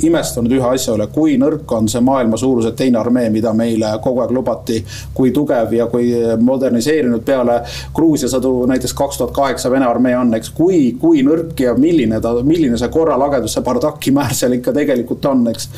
imestunud 0.07 0.51
ühe 0.51 0.67
asja 0.75 0.95
üle, 0.97 1.07
kui 1.13 1.37
nõrk 1.41 1.71
on 1.77 1.87
see 1.91 2.03
maailma 2.03 2.39
suuruselt 2.39 2.75
teine 2.79 2.99
armee, 2.99 3.29
mida 3.33 3.53
meile 3.57 3.93
kogu 4.03 4.23
aeg 4.23 4.35
lubati. 4.35 4.81
kui 5.13 5.31
tugev 5.31 5.73
ja 5.73 5.87
kui 5.91 6.11
moderniseerinud 6.39 7.23
peale 7.25 7.61
Gruusia 7.95 8.29
sõdu 8.31 8.65
näiteks 8.69 8.93
kaks 8.97 9.21
tuhat 9.21 9.35
kaheksa 9.35 9.71
Vene 9.71 9.87
armee 9.87 10.15
on, 10.17 10.33
eks, 10.35 10.51
kui, 10.55 10.91
kui 10.99 11.23
nõrk 11.23 11.59
ja 11.59 11.75
milline 11.77 12.21
ta, 12.21 12.35
milline 12.43 12.77
see 12.77 12.91
korralagedus, 12.91 13.55
see 13.55 13.65
bardaki 13.65 14.13
määr 14.15 14.35
seal 14.35 14.57
ikka 14.59 14.73
tegelikult 14.75 15.25
on, 15.31 15.45
eks. 15.53 15.69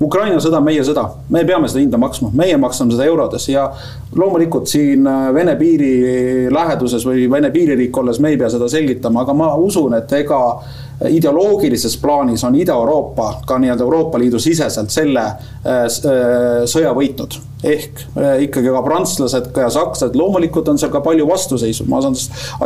Ukraina 0.00 0.38
sõda, 0.40 0.62
meie 0.64 0.80
sõda, 0.80 1.02
me 1.28 1.42
peame 1.44 1.68
seda 1.68 1.82
hinda 1.82 1.98
maksma, 2.00 2.30
meie 2.32 2.56
maksame 2.56 2.94
seda 2.94 3.04
eurodes 3.04 3.44
ja 3.50 3.66
loomulikult 4.16 4.70
siin 4.70 5.04
äh, 5.06 5.26
Vene 5.36 5.56
piiri 5.60 5.90
läheduses 6.52 7.04
või 7.04 7.26
Vene 7.30 7.50
piiririik 7.52 7.98
olles 8.00 8.20
me 8.20 8.32
ei 8.32 8.38
pea 8.40 8.48
seda 8.52 8.68
selgitama, 8.72 9.26
aga 9.26 9.36
ma 9.36 9.50
usun, 9.60 9.98
et 9.98 10.12
ega 10.16 10.40
ideoloogilises 11.08 11.96
plaanis 11.96 12.44
on 12.44 12.54
Ida-Euroopa 12.54 13.40
ka 13.46 13.58
nii-öelda 13.58 13.82
Euroopa 13.82 14.18
Liidu 14.18 14.38
siseselt 14.38 14.90
selle 14.90 15.20
äh, 15.20 15.36
äh, 15.64 16.64
sõja 16.68 16.92
võitnud 16.96 17.38
ehk 17.64 18.02
äh, 18.16 18.42
ikkagi 18.44 18.72
ka 18.72 18.82
prantslased 18.84 19.48
ja 19.56 19.68
sakslased, 19.72 20.16
loomulikult 20.16 20.68
on 20.68 20.80
seal 20.80 20.92
ka 20.92 21.00
palju 21.04 21.26
vastuseisu, 21.28 21.84
ma 21.88 22.00
saan 22.04 22.16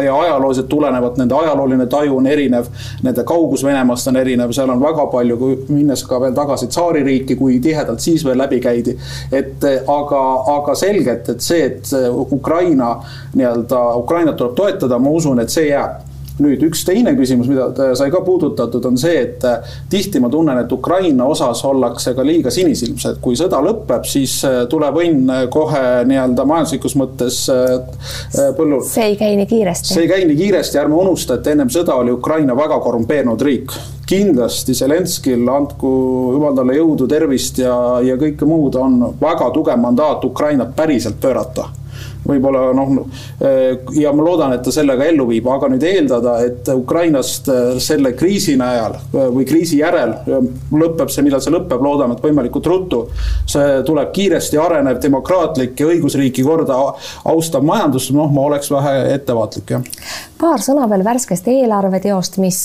ja 0.05 0.17
ajalooliselt 0.19 0.69
tulenevalt 0.71 1.19
nende 1.19 1.35
ajalooline 1.35 1.87
taju 1.91 2.19
on 2.19 2.27
erinev, 2.31 2.71
nende 3.03 3.25
kaugus 3.27 3.65
Venemaast 3.67 4.11
on 4.11 4.19
erinev, 4.19 4.55
seal 4.55 4.71
on 4.71 4.83
väga 4.83 5.07
palju, 5.13 5.39
kui 5.39 5.59
minnes 5.69 6.03
ka 6.07 6.19
veel 6.23 6.35
tagasi 6.35 6.71
tsaaririiki, 6.71 7.37
kui 7.39 7.61
tihedalt 7.63 8.03
siis 8.03 8.25
veel 8.27 8.39
läbi 8.39 8.61
käidi. 8.63 8.97
et 9.33 9.63
aga, 9.91 10.23
aga 10.57 10.75
selgelt, 10.79 11.29
et 11.29 11.43
see, 11.43 11.67
et 11.67 11.95
Ukraina 12.35 12.97
nii-öelda, 13.35 13.85
Ukrainat 13.99 14.37
tuleb 14.39 14.59
toetada, 14.59 14.99
ma 14.99 15.11
usun, 15.11 15.43
et 15.43 15.51
see 15.51 15.71
jääb 15.71 16.14
nüüd 16.43 16.63
üks 16.67 16.83
teine 16.87 17.15
küsimus, 17.15 17.47
mida 17.51 17.95
sai 17.95 18.11
ka 18.11 18.21
puudutatud, 18.27 18.85
on 18.89 18.99
see, 18.99 19.15
et 19.23 19.45
äh, 19.47 19.75
tihti 19.91 20.23
ma 20.23 20.31
tunnen, 20.33 20.59
et 20.65 20.73
Ukraina 20.75 21.29
osas 21.31 21.63
ollakse 21.69 22.15
ka 22.17 22.25
liiga 22.27 22.51
sinisilmsed, 22.55 23.21
kui 23.23 23.39
sõda 23.39 23.61
lõpeb, 23.63 24.07
siis 24.09 24.41
äh, 24.49 24.65
tuleb 24.71 24.99
õnn 25.05 25.31
äh, 25.31 25.45
kohe 25.53 25.85
nii-öelda 26.09 26.47
majanduslikus 26.49 26.97
mõttes 26.99 27.45
põllul. 28.57 28.83
see 28.89 29.13
ei 29.13 29.19
käi 29.21 29.39
nii 29.39 29.51
kiiresti. 29.51 29.95
see 29.95 30.07
ei 30.07 30.11
käi 30.11 30.25
nii 30.27 30.39
kiiresti, 30.41 30.81
ärme 30.83 30.99
unusta, 31.05 31.39
et 31.39 31.53
ennem 31.55 31.71
sõda 31.73 32.01
oli 32.03 32.15
Ukraina 32.15 32.57
väga 32.59 32.81
korrumpeerunud 32.83 33.47
riik 33.47 33.77
kindlasti 34.05 34.75
Zelenskil 34.77 35.47
andku 35.49 35.93
jumal 36.35 36.59
talle 36.59 36.75
jõudu, 36.77 37.07
tervist 37.09 37.63
ja, 37.63 37.77
ja 38.05 38.19
kõike 38.21 38.49
muud, 38.49 38.77
on 38.77 38.99
väga 39.21 39.49
tugev 39.55 39.81
mandaat 39.81 40.27
Ukrainat 40.29 40.75
päriselt 40.77 41.17
pöörata 41.23 41.71
võib-olla 42.25 42.73
noh, 42.77 42.93
eh, 43.45 43.77
ja 44.01 44.13
ma 44.15 44.25
loodan, 44.25 44.55
et 44.57 44.65
ta 44.65 44.73
selle 44.75 44.97
ka 44.99 45.07
ellu 45.11 45.27
viib, 45.29 45.49
aga 45.51 45.69
nüüd 45.73 45.85
eeldada, 45.89 46.37
et 46.47 46.69
Ukrainast 46.75 47.51
eh, 47.53 47.77
selle 47.85 48.15
kriisi 48.19 48.57
najal 48.61 48.97
eh, 48.99 49.29
või 49.35 49.47
kriisi 49.49 49.81
järel 49.81 50.17
lõpeb 50.73 51.13
see, 51.13 51.25
millal 51.27 51.43
see 51.45 51.55
lõpeb, 51.55 51.83
loodame, 51.85 52.17
et 52.17 52.25
võimalikult 52.25 52.71
ruttu. 52.71 53.03
see 53.51 53.83
tuleb 53.87 54.13
kiiresti 54.15 54.59
arenev, 54.61 55.01
demokraatlik 55.03 55.81
ja 55.81 55.91
õigusriiki 55.93 56.45
korda 56.47 56.79
austav 57.31 57.65
majandus, 57.67 58.11
noh, 58.15 58.31
ma 58.33 58.49
oleks 58.49 58.71
vähe 58.73 58.95
ettevaatlik, 59.15 59.77
jah. 59.77 59.85
Paar 60.45 60.61
sõna 60.61 60.85
veel 60.91 61.05
värskest 61.07 61.47
eelarveteost, 61.49 62.37
mis, 62.43 62.59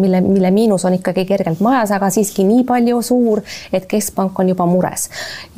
mille, 0.00 0.22
mille 0.24 0.50
miinus 0.54 0.86
on 0.88 0.96
ikkagi 0.96 1.26
kergelt 1.28 1.60
majas, 1.64 1.92
aga 1.92 2.08
siiski 2.12 2.46
nii 2.48 2.64
palju 2.68 3.02
suur, 3.04 3.42
et 3.76 3.84
keskpank 3.90 4.38
on 4.40 4.52
juba 4.54 4.66
mures. 4.70 5.08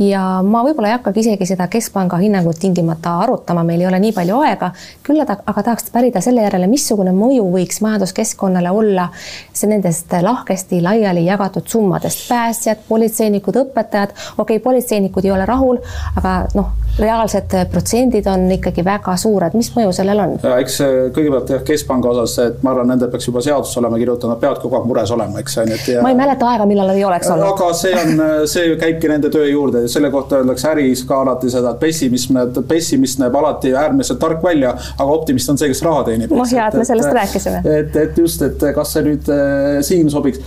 ja 0.03 0.23
ma 0.43 0.65
võib-olla 0.67 0.91
ei 0.91 0.97
hakkagi 0.97 1.23
isegi 1.23 1.47
seda 1.53 1.69
keskpanga 1.71 2.19
hinnangut 2.19 2.59
tingimata 2.59 3.15
arutama 3.23 3.63
meil 3.69 3.85
ei 3.85 3.91
ole 3.91 4.01
nii 4.03 4.15
palju 4.17 4.41
aega. 4.49 4.73
küll 5.07 5.23
aga 5.23 5.63
tahaks 5.63 5.91
pärida 5.95 6.23
selle 6.25 6.43
järele, 6.43 6.67
missugune 6.67 7.15
mõju 7.15 7.47
võiks 7.53 7.81
majanduskeskkonnale 7.85 8.75
olla 8.75 9.09
see 9.53 9.71
nendest 9.71 10.19
lahkesti 10.23 10.83
laiali 10.83 11.27
jagatud 11.29 11.67
summadest. 11.67 12.27
päästjad, 12.29 12.83
politseinikud, 12.89 13.63
õpetajad, 13.63 14.17
okei 14.37 14.57
okay,, 14.57 14.65
politseinikud 14.67 15.25
ei 15.25 15.37
ole 15.37 15.47
rahul, 15.47 15.79
aga 16.17 16.41
noh, 16.59 16.75
reaalsed 16.99 17.55
protsendid 17.73 18.27
on 18.31 18.47
ikkagi 18.59 18.85
väga 18.87 19.15
suured, 19.21 19.55
mis 19.59 19.71
mõju 19.75 19.93
sellel 19.97 20.23
on? 20.25 20.35
eks 20.59 20.81
kõigepealt 21.15 21.53
jah, 21.55 21.63
keskpanga 21.67 22.13
osas, 22.13 22.37
et 22.45 22.63
ma 22.67 22.73
arvan, 22.75 22.91
nendel 22.93 23.11
peaks 23.13 23.29
juba 23.29 23.43
seadus 23.45 23.75
olema 23.81 23.99
kirjutatud, 24.01 24.33
nad 24.33 24.43
peavad 24.43 24.61
kogu 24.63 24.79
aeg 24.79 24.89
mures 24.91 25.13
olema, 25.15 25.43
eks 25.43 25.59
on 25.63 25.73
ju, 25.73 25.79
et 25.79 25.91
ja.... 25.95 26.03
ma 26.05 26.13
ei 26.13 26.19
mäleta 26.19 26.49
aega, 26.53 26.67
millal 26.69 26.91
nad 26.91 26.99
ei 26.99 27.05
oleks 27.09 27.31
olnud. 27.33 27.49
aga 27.53 27.71
see 27.79 27.95
on, 28.03 28.23
see 28.51 28.77
käibki 28.81 29.11
nende 29.13 29.33
töö 29.35 29.47
juurde, 29.49 29.85
selle 29.93 30.11
kohta 30.15 30.43
öeldakse 30.43 30.71
äris 30.73 31.05
ka 31.09 31.23
alati 31.25 31.53
seda, 31.53 31.75
et 31.75 31.83
pessimism, 31.83 32.41
pessimist 32.69 33.23
näeb 33.23 33.37
alati 33.39 33.75
äärmiselt 33.79 34.21
tark 34.23 34.43
välja, 34.45 34.75
aga 34.97 35.11
optimist 35.19 35.55
on 35.55 35.61
see, 35.61 35.71
kes 35.73 35.83
raha 35.87 36.05
teenib. 36.11 36.35
noh, 36.35 36.49
hea, 36.49 36.69
et 36.69 36.79
me 36.79 36.87
sellest 36.89 37.11
et, 37.11 37.19
rääkisime. 37.21 37.63
et, 37.79 38.01
et 38.05 38.23
just, 38.25 38.43
et 38.47 38.71
kas 38.75 38.97
see 38.97 39.07
nüüd 39.07 39.31
äh, 39.35 39.79
siin 39.87 40.11
sobiks 40.13 40.43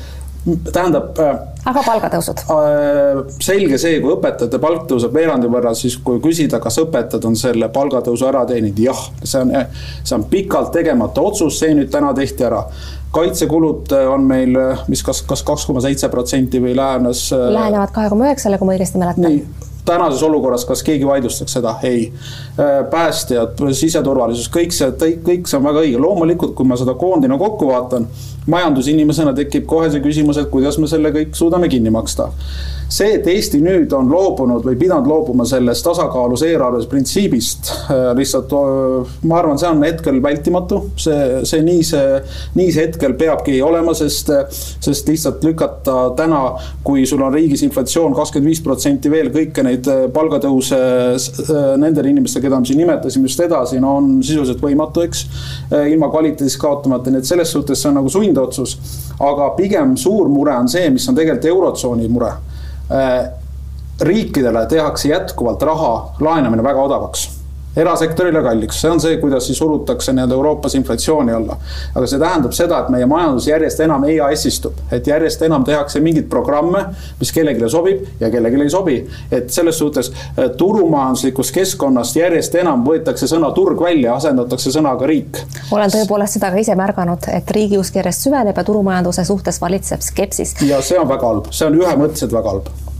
tähendab. 0.46 1.20
Äh, 1.22 1.40
aga 1.70 1.84
palgatõusud? 1.86 2.44
Äh, 2.56 3.22
selge 3.44 3.80
see, 3.82 4.00
kui 4.04 4.16
õpetajate 4.16 4.60
palk 4.62 4.88
tõuseb 4.90 5.14
veerandi 5.16 5.50
võrra, 5.52 5.74
siis 5.78 5.98
kui 6.04 6.22
küsida, 6.24 6.62
kas 6.64 6.80
õpetajad 6.84 7.28
on 7.30 7.38
selle 7.40 7.70
palgatõusu 7.74 8.28
ära 8.30 8.46
teeninud, 8.50 8.82
jah, 8.82 9.04
see 9.24 9.44
on, 9.44 9.54
see 10.04 10.18
on 10.18 10.26
pikalt 10.32 10.74
tegemata 10.76 11.24
otsus, 11.26 11.60
see 11.62 11.76
nüüd 11.78 11.92
täna 11.94 12.14
tehti 12.18 12.48
ära 12.50 12.66
kaitsekulud 13.12 13.92
on 14.08 14.24
meil, 14.24 14.56
mis 14.88 15.02
kas, 15.04 15.20
kas 15.28 15.42
kaks 15.44 15.66
koma 15.68 15.82
seitse 15.84 16.08
protsenti 16.10 16.62
või 16.64 16.78
lähenes. 16.80 17.26
lähenevad 17.36 17.92
kahe 17.92 18.14
koma 18.14 18.30
üheksale, 18.30 18.60
kui 18.62 18.70
ma 18.70 18.78
õigesti 18.78 19.02
mäletan 19.02 19.44
tänases 19.86 20.24
olukorras, 20.24 20.66
kas 20.66 20.84
keegi 20.84 21.08
vaidlustaks 21.08 21.58
seda? 21.58 21.76
ei. 21.84 22.12
Äh, 22.60 22.82
päästjad, 22.92 23.62
siseturvalisus, 23.78 24.50
kõik 24.54 24.76
see, 24.76 25.16
kõik 25.26 25.50
see 25.50 25.60
on 25.60 25.66
väga 25.70 25.86
õige, 25.86 26.02
loomulikult, 26.02 26.56
kui 26.58 26.68
ma 26.68 26.78
seda 26.80 26.96
koondina 27.00 27.38
kokku 27.42 27.72
vaatan, 27.72 28.08
majandusinimesena 28.52 29.34
tekib 29.38 29.66
kohe 29.70 29.90
see 29.92 30.04
küsimus, 30.04 30.42
et 30.42 30.52
kuidas 30.52 30.78
me 30.82 30.90
selle 30.92 31.14
kõik 31.16 31.36
suudame 31.38 31.70
kinni 31.72 31.94
maksta 31.94 32.32
see, 32.92 33.16
et 33.16 33.28
Eesti 33.32 33.62
nüüd 33.64 33.94
on 33.96 34.10
loobunud 34.12 34.66
või 34.66 34.76
pidanud 34.80 35.08
loobuma 35.08 35.46
sellest 35.48 35.86
tasakaalus 35.88 36.44
eelarves 36.48 36.88
printsiibist, 36.92 37.72
äh, 37.88 38.12
lihtsalt 38.18 38.52
äh, 38.58 39.14
ma 39.30 39.40
arvan, 39.40 39.60
see 39.62 39.70
on 39.70 39.84
hetkel 39.86 40.20
vältimatu. 40.24 40.82
see, 41.00 41.42
see 41.48 41.64
nii 41.64 41.84
see, 41.88 42.20
nii 42.58 42.72
see 42.74 42.88
hetkel 42.88 43.16
peabki 43.20 43.60
olema, 43.64 43.94
sest, 43.98 44.32
sest 44.84 45.08
lihtsalt 45.08 45.44
lükata 45.48 46.12
täna, 46.18 46.42
kui 46.84 47.06
sul 47.08 47.24
on 47.24 47.34
riigis 47.34 47.64
inflatsioon 47.68 48.16
kakskümmend 48.18 48.52
viis 48.52 48.64
protsenti 48.66 49.12
veel 49.12 49.32
kõiki 49.32 49.64
neid 49.64 49.71
äh, 49.80 50.06
palgatõuse 50.14 50.80
nendele 51.82 52.12
inimestele, 52.12 52.46
keda 52.46 52.60
me 52.60 52.70
siin 52.70 52.82
nimetasime 52.84 53.30
just 53.30 53.44
edasi, 53.46 53.80
no 53.84 53.96
on 54.02 54.14
sisuliselt 54.24 54.62
võimatu, 54.64 55.06
eks. 55.08 55.26
ilma 55.92 56.10
kvaliteedist 56.12 56.60
kaotamata, 56.62 57.12
nii 57.12 57.22
et 57.24 57.30
selles 57.30 57.52
suhtes 57.54 57.82
see 57.82 57.90
on 57.90 58.00
nagu 58.02 58.12
sundotsus. 58.12 58.78
aga 59.22 59.52
pigem 59.58 59.96
suur 59.98 60.30
mure 60.30 60.56
on 60.58 60.70
see, 60.72 60.90
mis 60.90 61.08
on 61.10 61.18
tegelikult 61.18 61.52
eurotsooni 61.52 62.08
mure 62.12 62.32
Äh, 62.92 63.30
riikidele 64.02 64.66
tehakse 64.66 65.10
jätkuvalt 65.10 65.62
raha 65.62 66.16
laenamine 66.20 66.64
väga 66.64 66.82
odavaks 66.82 67.28
erasektorile 67.76 68.42
kalliks, 68.44 68.82
see 68.82 68.92
on 68.92 69.00
see, 69.00 69.18
kuidas 69.22 69.46
siis 69.48 69.58
surutakse 69.58 70.14
nii-öelda 70.14 70.36
Euroopas 70.36 70.76
inflatsiooni 70.76 71.34
alla. 71.34 71.58
aga 71.96 72.08
see 72.08 72.20
tähendab 72.20 72.56
seda, 72.56 72.82
et 72.84 72.90
meie 72.92 73.06
majandus 73.08 73.48
järjest 73.48 73.80
enam 73.86 74.04
EAS-istub, 74.10 74.82
et 74.92 75.08
järjest 75.08 75.46
enam 75.48 75.64
tehakse 75.68 76.00
mingeid 76.04 76.28
programme, 76.30 76.84
mis 77.20 77.32
kellelegi 77.32 77.70
sobib 77.72 78.04
ja 78.20 78.30
kellelegi 78.32 78.62
ei 78.62 78.70
sobi. 78.70 78.98
et 79.32 79.50
selles 79.50 79.78
suhtes 79.78 80.12
äh, 80.12 80.50
turumajanduslikust 80.58 81.56
keskkonnast 81.56 82.16
järjest 82.16 82.56
enam 82.56 82.86
võetakse 82.88 83.28
sõna 83.32 83.54
turg 83.56 83.82
välja, 83.82 84.16
asendatakse 84.16 84.72
sõnaga 84.72 85.08
riik. 85.08 85.44
olen 85.72 85.92
tõepoolest 85.96 86.40
seda 86.40 86.52
ka 86.52 86.60
ise 86.60 86.76
märganud, 86.76 87.32
et 87.32 87.52
riigiusk 87.52 87.96
järjest 87.96 88.28
süveneb 88.28 88.58
ja 88.58 88.64
turumajanduse 88.68 89.26
suhtes 89.26 89.62
valitseb 89.62 90.04
skepsis. 90.04 90.56
ja 90.68 90.82
see 90.82 91.00
on 91.00 91.08
väga 91.08 91.28
halb, 91.28 91.52
see 91.52 91.68
on 91.72 91.80
ühemõtteliselt 91.80 92.36
väga 92.36 92.58
halb 92.58 92.91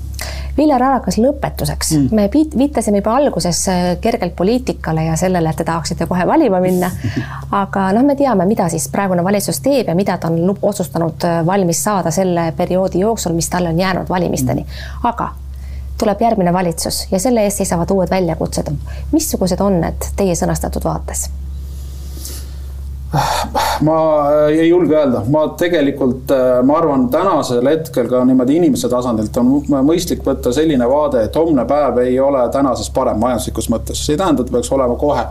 Viljar 0.58 0.84
Arakas, 0.84 1.18
lõpetuseks 1.22 1.94
mm., 1.96 2.16
me 2.16 2.28
viitasime 2.32 3.00
juba 3.00 3.16
alguses 3.16 3.62
äh, 3.72 3.82
kergelt 4.02 4.36
poliitikale 4.36 5.06
ja 5.06 5.16
sellele, 5.20 5.50
et 5.50 5.60
te 5.62 5.64
tahaksite 5.68 6.08
kohe 6.10 6.28
valima 6.28 6.60
minna. 6.64 6.92
aga 7.64 7.88
noh, 7.96 8.06
me 8.08 8.16
teame, 8.20 8.46
mida 8.50 8.68
siis 8.72 8.90
praegune 8.92 9.24
valitsus 9.24 9.62
teeb 9.64 9.92
ja 9.92 9.96
mida 9.96 10.18
ta 10.18 10.32
on 10.32 10.56
otsustanud 10.62 11.28
äh, 11.28 11.40
valmis 11.46 11.84
saada 11.84 12.12
selle 12.12 12.52
perioodi 12.58 13.00
jooksul, 13.06 13.36
mis 13.38 13.50
talle 13.50 13.70
on 13.70 13.80
jäänud 13.80 14.10
valimisteni. 14.10 14.66
aga 15.04 15.32
tuleb 15.98 16.22
järgmine 16.22 16.54
valitsus 16.54 17.08
ja 17.12 17.20
selle 17.20 17.44
ees 17.46 17.58
seisavad 17.58 17.92
uued 17.92 18.10
väljakutsed. 18.10 18.74
missugused 19.12 19.62
on 19.62 19.82
need 19.82 20.12
teie 20.16 20.36
sõnastatud 20.36 20.84
vaates? 20.84 21.30
Ma 23.82 23.98
ei 24.50 24.70
julge 24.70 24.96
öelda, 24.96 25.24
ma 25.30 25.46
tegelikult, 25.58 26.32
äh, 26.32 26.62
ma 26.66 26.78
arvan, 26.78 27.08
tänasel 27.12 27.68
hetkel 27.70 28.10
ka 28.10 28.22
niimoodi 28.28 28.58
inimese 28.60 28.90
tasandilt 28.92 29.38
on 29.42 29.50
mõistlik 29.88 30.22
võtta 30.26 30.54
selline 30.54 30.88
vaade, 30.90 31.26
et 31.26 31.38
homne 31.40 31.66
päev 31.70 32.02
ei 32.04 32.20
ole 32.22 32.44
tänasest 32.54 32.94
parem 32.94 33.20
majanduslikus 33.22 33.70
mõttes. 33.74 34.04
see 34.06 34.14
ei 34.16 34.22
tähenda, 34.22 34.46
et 34.46 34.52
peaks 34.52 34.72
olema 34.72 34.96
kohe 35.00 35.26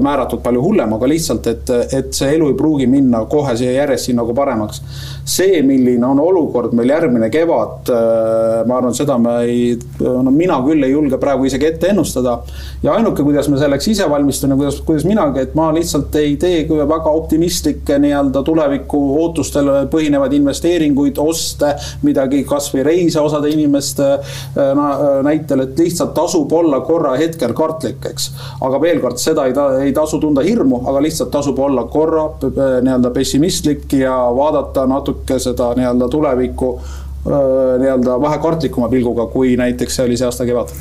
määratud 0.00 0.42
palju 0.44 0.62
hullem, 0.62 0.92
aga 0.96 1.08
lihtsalt, 1.08 1.46
et, 1.46 1.70
et 1.92 2.12
see 2.14 2.34
elu 2.36 2.50
ei 2.52 2.58
pruugi 2.58 2.86
minna 2.90 3.24
kohe 3.30 3.56
siia 3.56 3.72
järjest 3.78 4.10
siin 4.10 4.20
nagu 4.20 4.34
paremaks. 4.34 4.82
see, 5.24 5.62
milline 5.62 6.06
on 6.06 6.20
olukord 6.20 6.74
meil 6.76 6.92
järgmine 6.92 7.30
kevad, 7.32 7.88
äh, 7.88 8.66
ma 8.68 8.78
arvan, 8.78 8.94
seda 8.94 9.18
me 9.18 9.38
ei, 9.48 9.78
no 10.00 10.30
mina 10.30 10.60
küll 10.66 10.84
ei 10.84 10.92
julge 10.92 11.18
praegu 11.20 11.48
isegi 11.48 11.70
ette 11.72 11.92
ennustada. 11.94 12.38
ja 12.82 12.92
ainuke, 12.98 13.22
kuidas 13.22 13.48
me 13.48 13.58
selleks 13.58 13.88
ise 13.88 14.10
valmistume, 14.10 14.56
kuidas, 14.60 14.80
kuidas 14.84 15.08
minagi, 15.08 15.40
et 15.40 15.54
ma 15.54 15.70
lihtsalt 15.72 16.14
ei 16.20 16.36
tee 16.40 16.64
väga 16.68 17.10
optimistlikke 17.10 17.93
nii-öelda 18.02 18.42
tuleviku 18.46 19.00
ootustel 19.22 19.70
põhinevaid 19.92 20.34
investeeringuid, 20.38 21.18
oste, 21.22 21.74
midagi 22.06 22.42
kasvõi 22.48 22.84
reise 22.86 23.20
osade 23.20 23.50
inimeste 23.52 24.08
äh, 24.14 24.82
näitel, 25.26 25.64
et 25.66 25.78
lihtsalt 25.78 26.14
tasub 26.16 26.52
olla 26.52 26.80
korra 26.86 27.14
hetkel 27.20 27.54
kartlik, 27.56 28.02
eks. 28.10 28.30
aga 28.64 28.80
veel 28.82 29.00
kord, 29.04 29.20
seda 29.22 29.46
ei, 29.48 29.56
ta, 29.56 29.68
ei 29.84 29.94
tasu 29.96 30.20
tunda 30.22 30.44
hirmu, 30.44 30.82
aga 30.90 31.02
lihtsalt 31.04 31.32
tasub 31.34 31.58
olla 31.64 31.86
korra 31.92 32.26
äh, 32.48 32.60
nii-öelda 32.84 33.14
pessimistlik 33.14 33.92
ja 34.00 34.16
vaadata 34.36 34.86
natuke 34.90 35.38
seda 35.42 35.72
nii-öelda 35.78 36.10
tulevikku 36.12 36.74
äh, 36.80 37.40
nii-öelda 37.82 38.20
vähe 38.22 38.38
kartlikuma 38.42 38.90
pilguga, 38.92 39.26
kui 39.32 39.56
näiteks 39.60 40.00
see 40.00 40.08
oli 40.08 40.20
see 40.20 40.30
aasta 40.30 40.46
kevad 40.48 40.72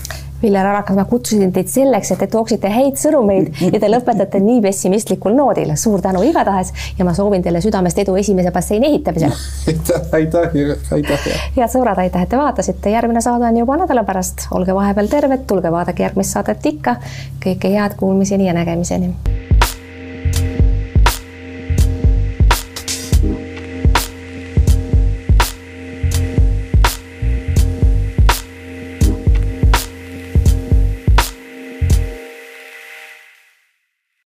Viljar 0.43 0.67
Arakas, 0.67 0.97
ma 0.99 1.05
kutsusin 1.07 1.53
teid 1.55 1.69
selleks, 1.71 2.11
et 2.11 2.19
te 2.19 2.27
tooksite 2.31 2.69
häid 2.71 2.99
sõnumeid 2.99 3.61
ja 3.63 3.79
te 3.79 3.89
lõpetate 3.91 4.41
nii 4.43 4.59
pessimistlikul 4.65 5.35
noodil. 5.37 5.71
suur 5.79 6.01
tänu 6.01 6.23
igatahes 6.27 6.73
ja 6.97 7.05
ma 7.07 7.13
soovin 7.15 7.43
teile 7.43 7.61
südamest 7.63 7.99
edu 8.03 8.15
esimese 8.19 8.51
basseini 8.51 8.89
ehitamisel. 8.91 9.31
aitäh, 9.71 10.11
aitäh, 10.19 10.91
aitäh. 10.91 11.29
head 11.55 11.71
sõbrad, 11.71 12.03
aitäh, 12.03 12.27
et 12.27 12.29
te 12.29 12.37
vaatasite, 12.37 12.91
järgmine 12.91 13.23
saade 13.23 13.47
on 13.47 13.63
juba 13.63 13.79
nädala 13.85 14.03
pärast, 14.03 14.49
olge 14.51 14.75
vahepeal 14.75 15.07
terved, 15.07 15.47
tulge 15.47 15.71
vaadake 15.71 16.03
järgmist 16.03 16.35
saadet 16.35 16.65
ikka. 16.75 16.97
kõike 17.43 17.71
head, 17.77 17.95
kuulmiseni 17.99 18.47
ja 18.51 18.53
nägemiseni 18.59 19.13